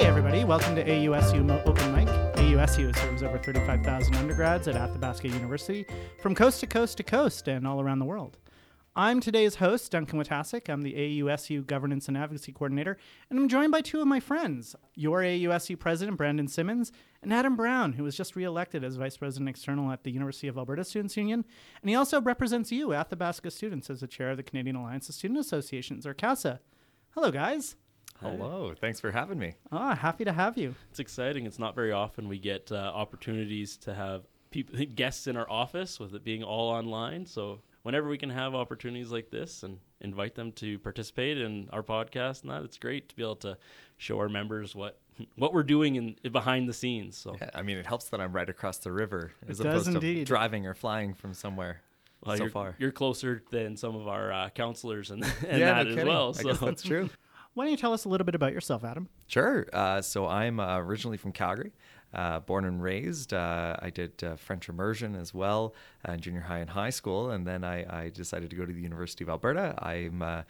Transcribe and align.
Hey, 0.00 0.06
everybody, 0.06 0.44
welcome 0.44 0.74
to 0.76 0.82
AUSU 0.82 1.66
Open 1.66 1.94
Mic. 1.94 2.08
AUSU 2.08 2.96
serves 2.96 3.22
over 3.22 3.36
35,000 3.36 4.14
undergrads 4.14 4.66
at 4.66 4.74
Athabasca 4.74 5.28
University 5.28 5.84
from 6.22 6.34
coast 6.34 6.60
to 6.60 6.66
coast 6.66 6.96
to 6.96 7.02
coast 7.02 7.48
and 7.48 7.66
all 7.66 7.82
around 7.82 7.98
the 7.98 8.06
world. 8.06 8.38
I'm 8.96 9.20
today's 9.20 9.56
host, 9.56 9.92
Duncan 9.92 10.18
Wojtaszek. 10.18 10.70
I'm 10.70 10.80
the 10.80 10.94
AUSU 10.94 11.66
Governance 11.66 12.08
and 12.08 12.16
Advocacy 12.16 12.50
Coordinator, 12.50 12.96
and 13.28 13.38
I'm 13.38 13.46
joined 13.46 13.72
by 13.72 13.82
two 13.82 14.00
of 14.00 14.06
my 14.06 14.20
friends, 14.20 14.74
your 14.94 15.20
AUSU 15.20 15.78
President, 15.78 16.16
Brandon 16.16 16.48
Simmons, 16.48 16.92
and 17.22 17.30
Adam 17.30 17.54
Brown, 17.54 17.92
who 17.92 18.02
was 18.02 18.16
just 18.16 18.36
reelected 18.36 18.82
as 18.82 18.96
Vice 18.96 19.18
President 19.18 19.50
External 19.50 19.92
at 19.92 20.04
the 20.04 20.10
University 20.10 20.48
of 20.48 20.56
Alberta 20.56 20.82
Students 20.82 21.18
Union. 21.18 21.44
And 21.82 21.90
he 21.90 21.94
also 21.94 22.22
represents 22.22 22.72
you, 22.72 22.94
Athabasca 22.94 23.50
students, 23.50 23.90
as 23.90 24.00
the 24.00 24.06
chair 24.06 24.30
of 24.30 24.38
the 24.38 24.42
Canadian 24.42 24.76
Alliance 24.76 25.10
of 25.10 25.14
Student 25.14 25.40
Associations, 25.40 26.06
or 26.06 26.14
CASA. 26.14 26.58
Hello, 27.10 27.30
guys. 27.30 27.76
Hello, 28.20 28.74
thanks 28.78 29.00
for 29.00 29.10
having 29.10 29.38
me. 29.38 29.54
Ah, 29.72 29.94
happy 29.94 30.24
to 30.24 30.32
have 30.32 30.58
you. 30.58 30.74
It's 30.90 31.00
exciting. 31.00 31.46
It's 31.46 31.58
not 31.58 31.74
very 31.74 31.92
often 31.92 32.28
we 32.28 32.38
get 32.38 32.70
uh, 32.70 32.76
opportunities 32.76 33.76
to 33.78 33.94
have 33.94 34.24
people 34.50 34.78
guests 34.94 35.26
in 35.26 35.36
our 35.36 35.50
office 35.50 35.98
with 35.98 36.14
it 36.14 36.22
being 36.22 36.42
all 36.42 36.68
online. 36.70 37.24
So 37.24 37.60
whenever 37.82 38.08
we 38.08 38.18
can 38.18 38.28
have 38.30 38.54
opportunities 38.54 39.10
like 39.10 39.30
this 39.30 39.62
and 39.62 39.78
invite 40.02 40.34
them 40.34 40.52
to 40.52 40.78
participate 40.80 41.38
in 41.38 41.68
our 41.72 41.82
podcast 41.82 42.42
and 42.42 42.50
that, 42.50 42.62
it's 42.62 42.76
great 42.76 43.08
to 43.08 43.16
be 43.16 43.22
able 43.22 43.36
to 43.36 43.56
show 43.96 44.18
our 44.18 44.28
members 44.28 44.74
what 44.74 44.98
what 45.36 45.54
we're 45.54 45.62
doing 45.62 45.96
in 45.96 46.16
behind 46.30 46.68
the 46.68 46.74
scenes. 46.74 47.16
So 47.16 47.36
Yeah, 47.40 47.48
I 47.54 47.62
mean, 47.62 47.78
it 47.78 47.86
helps 47.86 48.10
that 48.10 48.20
I'm 48.20 48.32
right 48.34 48.48
across 48.50 48.76
the 48.78 48.92
river 48.92 49.32
as 49.48 49.60
It 49.60 49.66
opposed 49.66 49.88
indeed. 49.88 50.18
to 50.18 50.24
driving 50.24 50.66
or 50.66 50.74
flying 50.74 51.14
from 51.14 51.32
somewhere 51.32 51.80
well, 52.22 52.36
so 52.36 52.42
you're, 52.42 52.50
far. 52.50 52.76
you're 52.78 52.92
closer 52.92 53.42
than 53.50 53.78
some 53.78 53.96
of 53.96 54.06
our 54.06 54.30
uh, 54.30 54.50
counselors 54.50 55.10
and, 55.10 55.24
and 55.48 55.58
yeah, 55.58 55.72
that 55.72 55.84
no 55.84 55.88
as 55.90 55.94
kidding. 55.96 56.06
well. 56.12 56.28
I 56.38 56.42
So 56.42 56.48
guess 56.50 56.58
that's 56.60 56.82
true. 56.82 57.08
Why 57.54 57.64
don't 57.64 57.72
you 57.72 57.76
tell 57.76 57.92
us 57.92 58.04
a 58.04 58.08
little 58.08 58.24
bit 58.24 58.36
about 58.36 58.52
yourself, 58.52 58.84
Adam? 58.84 59.08
Sure. 59.26 59.66
Uh, 59.72 60.00
so 60.02 60.26
I'm 60.26 60.60
uh, 60.60 60.78
originally 60.78 61.16
from 61.16 61.32
Calgary, 61.32 61.72
uh, 62.14 62.40
born 62.40 62.64
and 62.64 62.80
raised. 62.80 63.34
Uh, 63.34 63.76
I 63.80 63.90
did 63.90 64.22
uh, 64.22 64.36
French 64.36 64.68
immersion 64.68 65.16
as 65.16 65.34
well, 65.34 65.74
uh, 66.04 66.16
junior 66.16 66.42
high 66.42 66.58
and 66.58 66.70
high 66.70 66.90
school, 66.90 67.30
and 67.30 67.44
then 67.46 67.64
I, 67.64 68.04
I 68.04 68.08
decided 68.10 68.50
to 68.50 68.56
go 68.56 68.64
to 68.64 68.72
the 68.72 68.80
University 68.80 69.24
of 69.24 69.30
Alberta. 69.30 69.74
I'm 69.78 70.22
uh, 70.22 70.42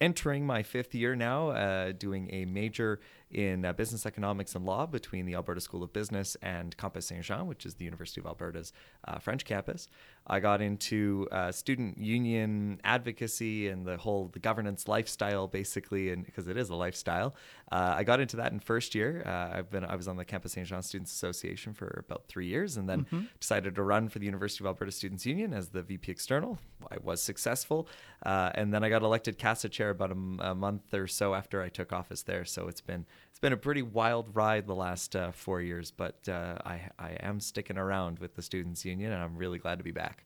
entering 0.00 0.46
my 0.46 0.62
fifth 0.62 0.94
year 0.94 1.14
now, 1.14 1.50
uh, 1.50 1.92
doing 1.92 2.30
a 2.32 2.46
major 2.46 3.00
in 3.30 3.70
business 3.76 4.06
economics 4.06 4.54
and 4.54 4.64
law 4.64 4.86
between 4.86 5.26
the 5.26 5.34
Alberta 5.34 5.60
School 5.60 5.82
of 5.82 5.92
Business 5.92 6.36
and 6.42 6.76
Campus 6.76 7.06
Saint 7.06 7.22
Jean, 7.24 7.46
which 7.46 7.64
is 7.64 7.74
the 7.74 7.84
University 7.84 8.20
of 8.20 8.26
Alberta's 8.26 8.72
French 9.20 9.44
campus. 9.44 9.88
I 10.26 10.38
got 10.38 10.60
into 10.62 11.26
uh, 11.32 11.50
student 11.50 11.98
union 11.98 12.80
advocacy 12.84 13.68
and 13.68 13.84
the 13.84 13.96
whole 13.96 14.28
the 14.32 14.38
governance 14.38 14.86
lifestyle, 14.86 15.48
basically, 15.48 16.10
and 16.10 16.24
because 16.24 16.46
it 16.46 16.56
is 16.56 16.70
a 16.70 16.76
lifestyle. 16.76 17.34
Uh, 17.72 17.94
I 17.96 18.04
got 18.04 18.20
into 18.20 18.36
that 18.36 18.52
in 18.52 18.60
first 18.60 18.94
year. 18.94 19.22
Uh, 19.26 19.56
I've 19.58 19.70
been 19.70 19.84
I 19.84 19.96
was 19.96 20.06
on 20.06 20.16
the 20.16 20.24
Campus 20.24 20.52
Saint 20.52 20.66
Jean 20.68 20.82
Students 20.82 21.12
Association 21.12 21.72
for 21.72 22.04
about 22.06 22.26
three 22.28 22.46
years, 22.46 22.76
and 22.76 22.88
then 22.88 23.06
decided 23.40 23.74
to 23.74 23.82
run 23.82 24.08
for 24.08 24.18
the 24.18 24.26
University 24.26 24.62
of 24.62 24.66
Alberta 24.68 24.92
Students 24.92 25.26
Union 25.26 25.52
as 25.52 25.68
the 25.70 25.82
VP 25.82 26.12
External. 26.12 26.58
I 26.90 26.96
was 27.02 27.22
successful, 27.22 27.88
uh, 28.24 28.50
and 28.54 28.72
then 28.72 28.84
I 28.84 28.88
got 28.88 29.02
elected 29.02 29.36
CASA 29.38 29.68
chair 29.70 29.90
about 29.90 30.10
a, 30.10 30.14
m- 30.14 30.40
a 30.42 30.54
month 30.54 30.94
or 30.94 31.06
so 31.06 31.34
after 31.34 31.60
I 31.60 31.68
took 31.68 31.92
office 31.92 32.22
there. 32.22 32.44
So 32.44 32.68
it's 32.68 32.80
been 32.80 33.04
it's 33.30 33.40
been 33.40 33.52
a 33.52 33.56
pretty 33.56 33.82
wild 33.82 34.34
ride 34.34 34.66
the 34.66 34.74
last 34.74 35.16
uh, 35.16 35.32
four 35.32 35.60
years, 35.60 35.90
but 35.90 36.28
uh, 36.28 36.56
I 36.64 36.82
I 36.98 37.10
am 37.20 37.40
sticking 37.40 37.78
around 37.78 38.18
with 38.20 38.34
the 38.36 38.42
Students 38.42 38.84
Union, 38.84 39.12
and 39.12 39.22
I'm 39.22 39.36
really 39.36 39.58
glad 39.58 39.78
to 39.78 39.84
be 39.84 39.92
back. 39.92 40.19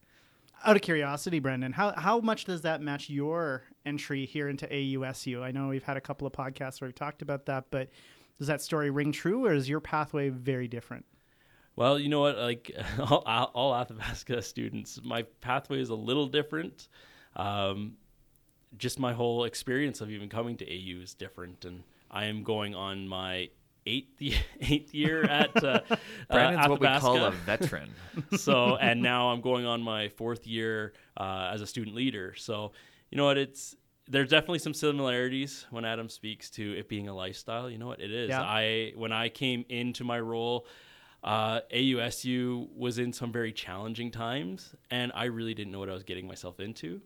Out 0.65 0.77
of 0.77 0.83
curiosity, 0.83 1.41
Brendan, 1.41 1.73
how, 1.73 1.93
how 1.93 2.21
much 2.21 2.47
does 2.47 2.63
that 2.63 2.81
match 2.81 3.11
your 3.11 3.65
entry 3.85 4.25
here 4.25 4.49
into 4.49 4.67
AUSU? 4.67 5.43
I 5.43 5.51
know 5.51 5.69
we've 5.69 5.83
had 5.83 5.99
a 5.99 6.01
couple 6.01 6.27
of 6.27 6.33
podcasts 6.33 6.81
where 6.81 6.89
we've 6.89 6.95
talked 6.95 7.21
about 7.21 7.45
that, 7.47 7.67
but 7.71 7.91
does 8.39 8.47
that 8.47 8.63
story 8.63 8.89
ring 8.89 9.13
true 9.13 9.45
or 9.45 9.53
is 9.53 9.69
your 9.69 9.81
pathway 9.81 10.31
very 10.31 10.67
different? 10.67 11.05
Well, 11.77 11.99
you 11.99 12.09
know 12.09 12.21
what? 12.21 12.39
Like 12.39 12.71
all, 12.99 13.51
all 13.55 13.75
Athabasca 13.75 14.41
students, 14.43 15.01
my 15.05 15.23
pathway 15.41 15.81
is 15.81 15.91
a 15.91 15.95
little 15.95 16.27
different. 16.27 16.89
Um, 17.37 17.99
just 18.79 18.99
my 18.99 19.13
whole 19.13 19.45
experience 19.45 20.01
of 20.01 20.11
even 20.11 20.29
coming 20.29 20.57
to 20.57 20.65
AU 20.65 21.03
is 21.03 21.15
different, 21.15 21.65
and 21.65 21.83
I 22.11 22.25
am 22.27 22.43
going 22.43 22.75
on 22.75 23.07
my 23.07 23.51
eighth 23.87 24.21
eighth 24.61 24.95
year 24.95 25.25
at 25.25 25.63
uh, 25.63 25.81
Brandon's 26.31 26.67
uh, 26.67 26.69
what 26.69 26.81
we 26.81 26.87
call 26.87 27.25
a 27.25 27.31
veteran. 27.31 27.91
so, 28.37 28.77
and 28.77 29.03
now 29.03 29.31
I'm 29.31 29.41
going 29.41 29.67
on 29.67 29.83
my 29.83 30.09
fourth 30.09 30.47
year 30.47 30.93
uh, 31.17 31.51
as 31.53 31.61
a 31.61 31.67
student 31.67 31.95
leader. 31.97 32.35
So, 32.37 32.73
you 33.11 33.19
know 33.19 33.25
what? 33.25 33.39
It's 33.39 33.77
there's 34.07 34.31
definitely 34.31 34.59
some 34.59 34.75
similarities 34.75 35.67
when 35.71 35.85
Adam 35.85 36.09
speaks 36.09 36.51
to 36.51 36.77
it 36.79 36.89
being 36.89 37.09
a 37.09 37.15
lifestyle. 37.15 37.71
You 37.71 37.79
know 37.79 37.87
what? 37.87 38.01
It 38.01 38.13
is. 38.13 38.29
Yeah. 38.29 38.43
I 38.43 38.93
when 38.97 39.13
I 39.13 39.29
came 39.29 39.65
into 39.69 40.05
my 40.05 40.21
role. 40.21 40.67
Uh, 41.23 41.63
AUSU 41.73 42.69
was 42.77 42.99
in 42.99 43.11
some 43.11 43.33
very 43.33 43.51
challenging 43.51 44.11
times, 44.11 44.75
and 44.91 45.11
I 45.15 45.25
really 45.25 45.55
didn't 45.55 45.73
know 45.73 45.79
what 45.79 45.89
I 45.89 45.95
was 45.95 46.03
getting 46.03 46.27
myself 46.27 46.61
into. 46.61 47.01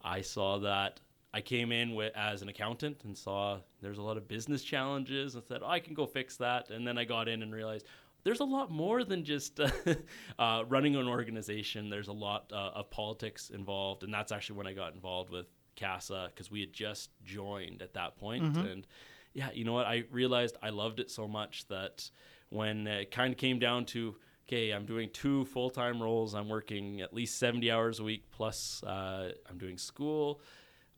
I 0.00 0.20
saw 0.20 0.60
that 0.60 1.00
I 1.34 1.40
came 1.40 1.72
in 1.72 1.96
with, 1.96 2.12
as 2.14 2.42
an 2.42 2.48
accountant 2.48 3.00
and 3.02 3.18
saw 3.18 3.58
there's 3.82 3.98
a 3.98 4.02
lot 4.02 4.16
of 4.16 4.28
business 4.28 4.62
challenges 4.62 5.34
and 5.34 5.42
said, 5.44 5.62
oh, 5.64 5.68
I 5.68 5.80
can 5.80 5.92
go 5.92 6.06
fix 6.06 6.36
that. 6.36 6.70
And 6.70 6.86
then 6.86 6.96
I 6.96 7.02
got 7.02 7.26
in 7.26 7.42
and 7.42 7.52
realized 7.52 7.86
there's 8.22 8.38
a 8.38 8.44
lot 8.44 8.70
more 8.70 9.02
than 9.02 9.24
just 9.24 9.58
uh, 9.58 9.68
uh, 10.38 10.62
running 10.68 10.94
an 10.94 11.08
organization. 11.08 11.90
There's 11.90 12.06
a 12.06 12.12
lot 12.12 12.52
uh, 12.52 12.70
of 12.76 12.88
politics 12.88 13.50
involved. 13.50 14.04
And 14.04 14.14
that's 14.14 14.30
actually 14.30 14.58
when 14.58 14.68
I 14.68 14.74
got 14.74 14.94
involved 14.94 15.30
with 15.30 15.46
CASA 15.74 16.30
because 16.32 16.52
we 16.52 16.60
had 16.60 16.72
just 16.72 17.10
joined 17.24 17.82
at 17.82 17.94
that 17.94 18.16
point. 18.16 18.44
And 18.64 18.86
yeah, 19.32 19.50
you 19.52 19.64
know 19.64 19.72
what? 19.72 19.86
I 19.86 20.04
realized 20.12 20.56
I 20.62 20.70
loved 20.70 21.00
it 21.00 21.10
so 21.10 21.26
much 21.26 21.66
that 21.66 22.08
when 22.50 22.86
it 22.86 23.10
kind 23.10 23.32
of 23.32 23.38
came 23.40 23.58
down 23.58 23.86
to, 23.86 24.14
okay, 24.46 24.70
I'm 24.70 24.86
doing 24.86 25.10
two 25.12 25.46
full 25.46 25.70
time 25.70 26.00
roles, 26.00 26.32
I'm 26.32 26.48
working 26.48 27.00
at 27.00 27.12
least 27.12 27.40
70 27.40 27.72
hours 27.72 27.98
a 27.98 28.04
week, 28.04 28.30
plus 28.30 28.84
uh, 28.84 29.32
I'm 29.50 29.58
doing 29.58 29.78
school. 29.78 30.40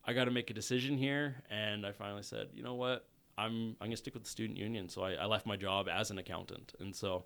I 0.07 0.13
got 0.13 0.25
to 0.27 0.31
make 0.31 0.51
a 0.51 0.55
decision 0.55 0.97
here, 0.97 1.43
and 1.51 1.85
I 1.85 1.93
finally 1.93 2.23
said, 2.23 2.49
you 2.55 2.63
know 2.63 2.75
what, 2.75 3.07
I'm 3.37 3.77
I'm 3.81 3.89
gonna 3.89 3.97
stick 3.97 4.15
with 4.15 4.23
the 4.25 4.31
student 4.31 4.59
union. 4.59 4.89
So 4.89 5.03
I, 5.03 5.13
I 5.15 5.27
left 5.27 5.47
my 5.47 5.57
job 5.57 5.89
as 5.89 6.11
an 6.11 6.19
accountant, 6.19 6.75
and 6.81 6.95
so 6.95 7.25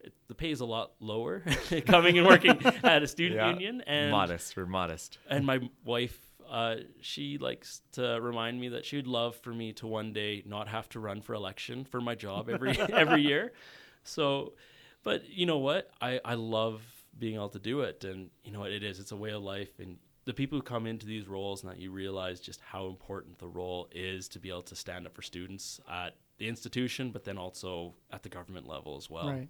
it, 0.00 0.12
the 0.28 0.34
pay 0.34 0.50
is 0.50 0.60
a 0.60 0.64
lot 0.66 0.92
lower 1.00 1.42
coming 1.86 2.18
and 2.18 2.26
working 2.26 2.58
at 2.84 3.02
a 3.02 3.06
student 3.08 3.36
Yeah. 3.40 3.50
union. 3.50 3.82
And 3.86 4.10
modest, 4.10 4.56
we're 4.56 4.66
modest. 4.66 5.18
and 5.28 5.44
my 5.44 5.60
wife, 5.84 6.18
uh, 6.48 6.76
she 7.00 7.36
likes 7.38 7.82
to 7.92 8.18
remind 8.22 8.60
me 8.60 8.68
that 8.70 8.84
she 8.86 8.96
would 8.96 9.06
love 9.06 9.36
for 9.36 9.52
me 9.52 9.72
to 9.74 9.86
one 9.86 10.12
day 10.12 10.42
not 10.46 10.68
have 10.68 10.88
to 10.90 11.00
run 11.00 11.20
for 11.20 11.34
election 11.34 11.84
for 11.84 12.00
my 12.00 12.14
job 12.14 12.48
every 12.48 12.78
every 12.92 13.22
year. 13.22 13.52
So, 14.04 14.54
but 15.02 15.28
you 15.28 15.46
know 15.46 15.58
what? 15.58 15.90
I 16.00 16.20
I 16.24 16.34
love 16.34 16.80
being 17.18 17.34
able 17.34 17.48
to 17.50 17.58
do 17.58 17.80
it, 17.80 18.04
and 18.04 18.30
you 18.44 18.52
know 18.52 18.60
what 18.60 18.72
it 18.72 18.82
is. 18.82 18.98
It's 18.98 19.12
a 19.12 19.16
way 19.16 19.30
of 19.32 19.42
life, 19.42 19.78
and 19.78 19.98
the 20.28 20.34
people 20.34 20.58
who 20.58 20.62
come 20.62 20.86
into 20.86 21.06
these 21.06 21.26
roles 21.26 21.62
and 21.62 21.72
that 21.72 21.78
you 21.78 21.90
realize 21.90 22.38
just 22.38 22.60
how 22.60 22.86
important 22.86 23.38
the 23.38 23.48
role 23.48 23.88
is 23.92 24.28
to 24.28 24.38
be 24.38 24.50
able 24.50 24.60
to 24.60 24.76
stand 24.76 25.06
up 25.06 25.14
for 25.14 25.22
students 25.22 25.80
at 25.90 26.16
the 26.36 26.46
institution, 26.46 27.10
but 27.10 27.24
then 27.24 27.38
also 27.38 27.94
at 28.12 28.22
the 28.22 28.28
government 28.28 28.68
level 28.68 28.98
as 28.98 29.08
well. 29.08 29.30
Right. 29.30 29.48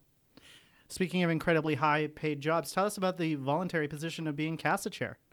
Speaking 0.89 1.25
of 1.25 1.31
incredibly 1.31 1.75
high 1.75 2.06
paid 2.06 2.41
jobs, 2.41 2.71
tell 2.71 2.87
us 2.87 2.97
about 2.97 3.19
the 3.19 3.34
voluntary 3.34 3.89
position 3.89 4.28
of 4.28 4.37
being 4.37 4.56
CASA 4.56 4.91
chair. 4.91 5.19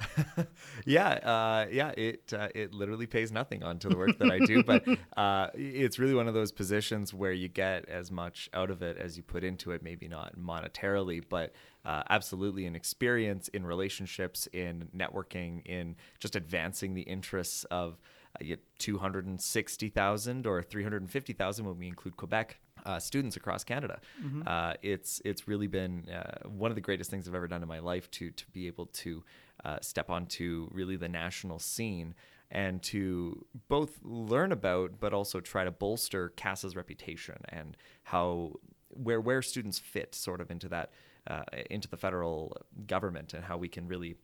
Yeah, 0.85 1.09
uh, 1.09 1.67
yeah. 1.71 1.91
It 1.97 2.33
uh, 2.33 2.49
it 2.53 2.73
literally 2.73 3.07
pays 3.07 3.31
nothing 3.31 3.63
onto 3.63 3.89
the 3.89 3.97
work 3.97 4.17
that 4.19 4.29
I 4.29 4.39
do, 4.39 4.63
but 4.65 4.85
uh, 5.17 5.47
it's 5.55 5.97
really 5.97 6.13
one 6.13 6.27
of 6.27 6.33
those 6.33 6.51
positions 6.51 7.13
where 7.13 7.31
you 7.31 7.47
get 7.47 7.87
as 7.87 8.11
much 8.11 8.49
out 8.53 8.69
of 8.69 8.81
it 8.81 8.97
as 8.97 9.17
you 9.17 9.23
put 9.23 9.43
into 9.43 9.71
it. 9.71 9.81
Maybe 9.81 10.07
not 10.07 10.37
monetarily, 10.37 11.23
but 11.27 11.53
uh, 11.85 12.03
absolutely 12.09 12.65
in 12.65 12.75
experience, 12.75 13.47
in 13.49 13.65
relationships, 13.65 14.47
in 14.53 14.89
networking, 14.95 15.65
in 15.65 15.95
just 16.19 16.35
advancing 16.35 16.93
the 16.93 17.03
interests 17.03 17.63
of 17.65 17.99
uh, 18.41 18.55
260,000 18.79 20.47
or 20.47 20.61
350,000 20.61 21.65
when 21.65 21.77
we 21.77 21.87
include 21.87 22.17
Quebec 22.17 22.57
uh, 22.85 22.99
students 22.99 23.35
across 23.35 23.63
Canada. 23.63 23.99
Uh, 24.47 24.73
it's 24.81 25.21
it's 25.25 25.47
really 25.47 25.67
been 25.67 26.07
uh, 26.09 26.47
one 26.47 26.71
of 26.71 26.75
the 26.75 26.81
greatest 26.81 27.09
things 27.09 27.27
I've 27.27 27.35
ever 27.35 27.47
done 27.47 27.61
in 27.61 27.67
my 27.67 27.79
life 27.79 28.09
to 28.11 28.31
to 28.31 28.45
be 28.51 28.67
able 28.67 28.87
to 28.87 29.23
uh, 29.63 29.79
step 29.81 30.09
onto 30.09 30.69
really 30.71 30.95
the 30.95 31.09
national 31.09 31.59
scene 31.59 32.13
and 32.51 32.81
to 32.83 33.43
both 33.67 33.99
learn 34.03 34.51
about 34.51 34.99
but 34.99 35.13
also 35.13 35.39
try 35.39 35.63
to 35.63 35.71
bolster 35.71 36.29
CASA's 36.29 36.75
reputation 36.75 37.37
and 37.49 37.75
how 38.03 38.53
where 38.89 39.19
where 39.19 39.41
students 39.41 39.79
fit 39.79 40.13
sort 40.13 40.39
of 40.39 40.51
into 40.51 40.69
that 40.69 40.91
uh, 41.27 41.43
into 41.69 41.87
the 41.87 41.97
federal 41.97 42.55
government 42.87 43.33
and 43.33 43.43
how 43.43 43.57
we 43.57 43.67
can 43.67 43.87
really 43.87 44.15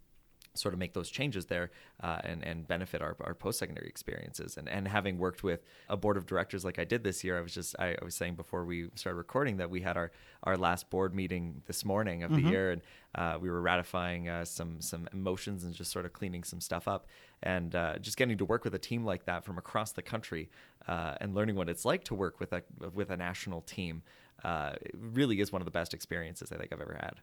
sort 0.53 0.73
of 0.73 0.79
make 0.79 0.93
those 0.93 1.09
changes 1.09 1.45
there 1.45 1.71
uh, 2.01 2.19
and, 2.23 2.43
and 2.43 2.67
benefit 2.67 3.01
our, 3.01 3.15
our 3.21 3.33
post-secondary 3.33 3.87
experiences 3.87 4.57
and, 4.57 4.67
and 4.67 4.87
having 4.87 5.17
worked 5.17 5.43
with 5.43 5.63
a 5.89 5.95
board 5.95 6.17
of 6.17 6.25
directors 6.25 6.65
like 6.65 6.77
i 6.77 6.83
did 6.83 7.03
this 7.03 7.23
year 7.23 7.37
i 7.37 7.41
was 7.41 7.53
just 7.53 7.75
i, 7.79 7.89
I 7.89 8.03
was 8.03 8.15
saying 8.15 8.35
before 8.35 8.65
we 8.65 8.89
started 8.95 9.17
recording 9.17 9.57
that 9.57 9.69
we 9.69 9.81
had 9.81 9.97
our, 9.97 10.11
our 10.43 10.57
last 10.57 10.89
board 10.89 11.15
meeting 11.15 11.61
this 11.67 11.85
morning 11.85 12.23
of 12.23 12.31
mm-hmm. 12.31 12.43
the 12.43 12.49
year 12.49 12.71
and 12.71 12.81
uh, 13.15 13.37
we 13.39 13.49
were 13.49 13.61
ratifying 13.61 14.29
uh, 14.29 14.45
some 14.45 14.81
some 14.81 15.07
emotions 15.13 15.63
and 15.63 15.73
just 15.73 15.91
sort 15.91 16.05
of 16.05 16.13
cleaning 16.13 16.43
some 16.43 16.61
stuff 16.61 16.87
up 16.87 17.07
and 17.43 17.75
uh, 17.75 17.97
just 17.97 18.17
getting 18.17 18.37
to 18.37 18.45
work 18.45 18.63
with 18.63 18.75
a 18.75 18.79
team 18.79 19.03
like 19.03 19.25
that 19.25 19.43
from 19.43 19.57
across 19.57 19.91
the 19.91 20.01
country 20.01 20.49
uh, 20.87 21.15
and 21.19 21.33
learning 21.33 21.55
what 21.55 21.69
it's 21.69 21.85
like 21.85 22.03
to 22.05 22.15
work 22.15 22.39
with 22.39 22.53
a 22.53 22.63
with 22.93 23.09
a 23.09 23.17
national 23.17 23.61
team 23.61 24.01
uh, 24.43 24.73
really 24.95 25.39
is 25.39 25.51
one 25.51 25.61
of 25.61 25.65
the 25.65 25.71
best 25.71 25.93
experiences 25.93 26.51
i 26.51 26.57
think 26.57 26.71
i've 26.71 26.81
ever 26.81 26.97
had 27.01 27.15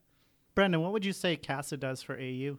brendan 0.55 0.81
what 0.81 0.93
would 0.93 1.05
you 1.05 1.13
say 1.13 1.37
casa 1.37 1.77
does 1.77 2.03
for 2.03 2.19
au 2.19 2.59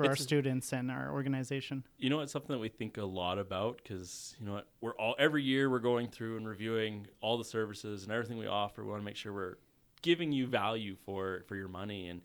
for 0.00 0.10
it's 0.10 0.20
our 0.20 0.24
students 0.24 0.72
and 0.72 0.90
our 0.90 1.12
organization. 1.12 1.84
You 1.98 2.08
know, 2.08 2.20
it's 2.20 2.32
something 2.32 2.54
that 2.54 2.58
we 2.58 2.70
think 2.70 2.96
a 2.96 3.04
lot 3.04 3.38
about 3.38 3.80
because 3.82 4.34
you 4.40 4.46
know 4.46 4.54
what, 4.54 4.66
we're 4.80 4.94
all 4.94 5.14
every 5.18 5.42
year 5.42 5.68
we're 5.68 5.78
going 5.78 6.08
through 6.08 6.38
and 6.38 6.48
reviewing 6.48 7.06
all 7.20 7.36
the 7.36 7.44
services 7.44 8.04
and 8.04 8.12
everything 8.12 8.38
we 8.38 8.46
offer. 8.46 8.82
We 8.82 8.90
want 8.90 9.02
to 9.02 9.04
make 9.04 9.16
sure 9.16 9.32
we're 9.32 9.58
giving 10.00 10.32
you 10.32 10.46
value 10.46 10.96
for 11.04 11.44
for 11.46 11.56
your 11.56 11.68
money, 11.68 12.08
and 12.08 12.22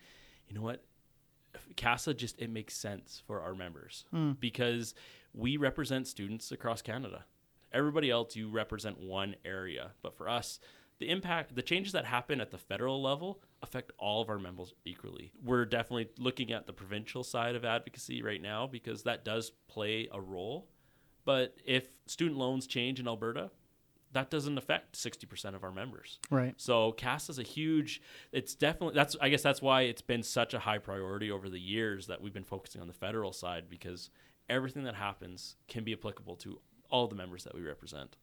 you 0.47 0.55
know 0.55 0.61
what, 0.61 0.85
CASA 1.75 2.13
just 2.13 2.39
it 2.39 2.49
makes 2.49 2.75
sense 2.75 3.21
for 3.27 3.41
our 3.41 3.53
members 3.53 4.05
mm. 4.13 4.39
because 4.39 4.93
we 5.33 5.57
represent 5.57 6.07
students 6.07 6.51
across 6.51 6.81
Canada. 6.81 7.25
Everybody 7.73 8.09
else, 8.09 8.37
you 8.37 8.49
represent 8.49 9.01
one 9.01 9.35
area, 9.43 9.91
but 10.01 10.15
for 10.15 10.29
us, 10.29 10.61
the 10.99 11.09
impact, 11.09 11.55
the 11.55 11.61
changes 11.61 11.93
that 11.93 12.05
happen 12.05 12.39
at 12.39 12.51
the 12.51 12.57
federal 12.57 13.01
level 13.01 13.41
affect 13.61 13.91
all 13.97 14.21
of 14.21 14.29
our 14.29 14.39
members 14.39 14.73
equally. 14.85 15.31
We're 15.43 15.65
definitely 15.65 16.09
looking 16.17 16.51
at 16.53 16.67
the 16.67 16.73
provincial 16.73 17.23
side 17.23 17.55
of 17.55 17.65
advocacy 17.65 18.21
right 18.21 18.41
now 18.41 18.67
because 18.67 19.03
that 19.03 19.25
does 19.25 19.51
play 19.67 20.07
a 20.11 20.21
role. 20.21 20.69
But 21.25 21.57
if 21.65 21.87
student 22.05 22.37
loans 22.37 22.67
change 22.67 22.99
in 22.99 23.07
Alberta, 23.07 23.49
that 24.13 24.29
doesn't 24.29 24.57
affect 24.57 24.95
60% 24.95 25.55
of 25.55 25.63
our 25.63 25.71
members. 25.71 26.19
Right. 26.31 26.53
So 26.55 26.93
CAS 26.93 27.29
is 27.29 27.39
a 27.39 27.43
huge 27.43 28.01
it's 28.31 28.55
definitely 28.55 28.95
that's 28.95 29.17
I 29.19 29.27
guess 29.27 29.41
that's 29.41 29.61
why 29.61 29.81
it's 29.81 30.01
been 30.01 30.23
such 30.23 30.53
a 30.53 30.59
high 30.59 30.77
priority 30.77 31.29
over 31.29 31.49
the 31.49 31.59
years 31.59 32.07
that 32.07 32.21
we've 32.21 32.33
been 32.33 32.45
focusing 32.45 32.79
on 32.79 32.87
the 32.87 32.93
federal 32.93 33.33
side 33.33 33.65
because 33.69 34.09
everything 34.47 34.85
that 34.85 34.95
happens 34.95 35.57
can 35.67 35.83
be 35.83 35.91
applicable 35.91 36.37
to 36.37 36.61
all 36.89 37.07
the 37.07 37.15
members 37.15 37.43
that 37.43 37.53
we 37.53 37.61
represent. 37.61 38.15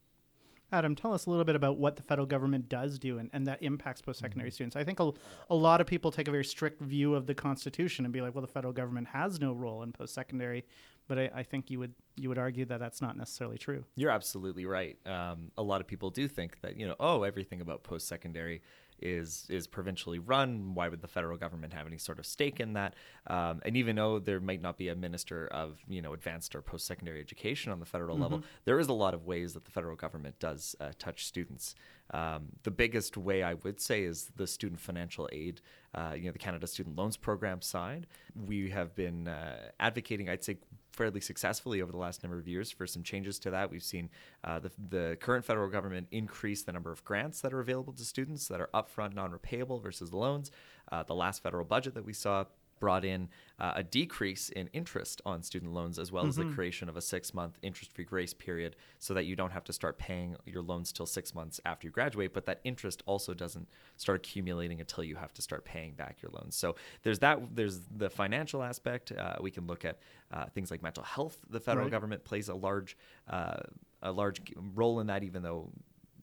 Adam, 0.73 0.95
tell 0.95 1.13
us 1.13 1.27
a 1.27 1.31
little 1.31 1.45
bit 1.45 1.55
about 1.55 1.77
what 1.77 1.97
the 1.97 2.03
federal 2.03 2.27
government 2.27 2.69
does 2.69 2.99
do 2.99 3.19
and, 3.19 3.29
and 3.33 3.47
that 3.47 3.63
impacts 3.63 4.01
post 4.01 4.21
secondary 4.21 4.49
mm-hmm. 4.49 4.55
students. 4.55 4.77
I 4.77 4.85
think 4.85 5.01
a, 5.01 5.13
a 5.51 5.55
lot 5.55 5.81
of 5.81 5.87
people 5.87 6.11
take 6.11 6.29
a 6.29 6.31
very 6.31 6.45
strict 6.45 6.81
view 6.81 7.15
of 7.15 7.27
the 7.27 7.35
Constitution 7.35 8.05
and 8.05 8.13
be 8.13 8.21
like, 8.21 8.35
well, 8.35 8.43
the 8.43 8.49
federal 8.49 8.73
government 8.73 9.09
has 9.09 9.39
no 9.39 9.53
role 9.53 9.83
in 9.83 9.93
post 9.93 10.15
secondary. 10.15 10.65
But 11.09 11.19
I, 11.19 11.31
I, 11.35 11.43
think 11.43 11.69
you 11.69 11.81
would 11.81 11.95
you 12.17 12.29
would 12.29 12.39
argue 12.39 12.65
that 12.67 12.79
that's 12.79 13.03
not 13.03 13.17
necessarily 13.17 13.59
true. 13.59 13.85
You're 13.97 14.13
absolutely 14.13 14.67
right. 14.67 14.97
Um, 15.05 15.51
a 15.59 15.63
lot 15.63 15.81
of 15.81 15.89
people 15.89 16.11
do 16.11 16.29
think 16.29 16.61
that 16.61 16.77
you 16.77 16.87
know, 16.87 16.95
oh, 17.01 17.25
everything 17.25 17.61
about 17.61 17.83
post 17.83 18.07
secondary 18.07 18.63
is 19.02 19.46
is 19.49 19.66
provincially 19.66 20.19
run. 20.19 20.75
Why 20.75 20.88
would 20.88 21.00
the 21.00 21.08
federal 21.08 21.37
government 21.37 21.72
have 21.72 21.87
any 21.87 21.99
sort 21.99 22.19
of 22.19 22.26
stake 22.26 22.60
in 22.60 22.75
that? 22.75 22.94
Um, 23.26 23.60
and 23.64 23.76
even 23.76 23.96
though 23.96 24.19
there 24.19 24.40
might 24.40 24.62
not 24.62 24.78
be 24.78 24.88
a 24.88 24.94
minister 24.94 25.46
of 25.49 25.78
you 25.88 26.02
know 26.02 26.12
advanced 26.12 26.54
or 26.54 26.62
post 26.62 26.87
secondary 26.87 27.20
education 27.20 27.72
on 27.72 27.81
the 27.81 27.87
federal 27.87 28.14
mm-hmm. 28.14 28.22
level, 28.22 28.43
there 28.64 28.78
is 28.78 28.88
a 28.88 28.93
lot 28.93 29.14
of 29.14 29.26
ways 29.26 29.54
that 29.54 29.64
the 29.64 29.70
federal 29.70 29.96
government 29.96 30.38
does 30.38 30.76
uh, 30.81 30.90
touch 30.99 31.26
students. 31.26 31.75
Um, 32.10 32.49
the 32.62 32.70
biggest 32.70 33.16
way 33.16 33.43
I 33.43 33.54
would 33.54 33.81
say 33.81 34.02
is 34.02 34.32
the 34.37 34.46
student 34.46 34.81
financial 34.81 35.28
aid, 35.32 35.60
uh, 35.94 36.12
you 36.14 36.25
know, 36.25 36.32
the 36.32 36.38
Canada 36.38 36.66
Student 36.66 36.96
Loans 36.96 37.16
Program 37.16 37.62
side. 37.62 38.06
We 38.34 38.70
have 38.70 38.94
been 38.94 39.28
uh, 39.28 39.70
advocating, 39.81 40.28
I'd 40.28 40.44
say, 40.44 40.58
fairly 40.93 41.21
successfully 41.21 41.83
over 41.83 41.91
the 41.91 41.99
last 41.99 42.23
number 42.23 42.39
of 42.39 42.47
years 42.47 42.71
for 42.71 42.87
some 42.87 43.03
changes 43.03 43.39
to 43.41 43.50
that. 43.50 43.71
We've 43.71 43.83
seen 43.83 44.11
uh, 44.44 44.61
the, 44.61 44.71
the 44.89 45.17
current 45.21 45.44
federal 45.44 45.69
government 45.69 46.09
increase 46.11 46.62
the 46.62 46.73
number 46.73 46.93
of 46.93 47.05
grants 47.05 47.41
that 47.41 47.53
are 47.53 47.61
available 47.61 47.93
to 47.94 48.05
students 48.05 48.49
that 48.49 48.61
are 48.61 48.71
upfront, 48.75 49.15
non 49.15 49.33
repayable 49.33 49.83
versus 49.83 50.12
loans. 50.12 50.50
Uh, 50.91 51.03
the 51.03 51.15
last 51.15 51.43
federal 51.43 51.65
budget 51.65 51.94
that 51.94 52.05
we 52.05 52.12
saw 52.12 52.44
brought 52.82 53.05
in 53.05 53.29
uh, 53.61 53.75
a 53.76 53.82
decrease 53.84 54.49
in 54.49 54.67
interest 54.73 55.23
on 55.25 55.40
student 55.40 55.73
loans 55.73 56.00
as 56.00 56.11
well 56.11 56.25
mm-hmm. 56.25 56.31
as 56.31 56.34
the 56.34 56.43
mm-hmm. 56.43 56.55
creation 56.56 56.88
of 56.88 56.96
a 56.96 57.00
six 57.00 57.32
month 57.32 57.56
interest 57.62 57.93
free 57.93 58.05
grace 58.05 58.34
period 58.34 58.75
so 58.99 59.14
that 59.14 59.25
you 59.25 59.37
don't 59.37 59.52
have 59.52 59.62
to 59.62 59.73
start 59.73 59.99
paying 59.99 60.34
your 60.46 60.62
loans 60.62 60.93
till 60.93 61.06
six 61.06 61.32
months 61.32 61.61
after 61.64 61.87
you 61.87 61.93
graduate 61.93 62.34
but 62.34 62.44
that 62.44 62.61
interest 62.64 63.00
also 63.06 63.32
doesn't 63.32 63.69
start 63.99 64.26
accumulating 64.26 64.81
until 64.81 65.05
you 65.05 65.14
have 65.14 65.32
to 65.32 65.40
start 65.40 65.64
paying 65.64 65.93
back 65.93 66.17
your 66.20 66.32
loans 66.32 66.56
so 66.56 66.75
there's 67.05 67.20
that 67.20 67.38
there's 67.55 67.82
the 67.96 68.11
financial 68.11 68.64
aspect 68.64 69.12
uh, 69.12 69.37
we 69.40 69.52
can 69.52 69.64
look 69.69 69.85
at 69.85 70.00
uh, 70.32 70.46
things 70.46 70.73
like 70.73 70.82
mental 70.82 71.05
health 71.05 71.38
the 71.50 71.61
federal 71.61 71.85
right. 71.85 71.93
government 71.93 72.25
plays 72.25 72.49
a 72.49 72.55
large 72.55 72.96
uh, 73.31 73.61
a 74.02 74.11
large 74.11 74.40
role 74.75 74.99
in 74.99 75.06
that 75.06 75.23
even 75.23 75.40
though 75.40 75.70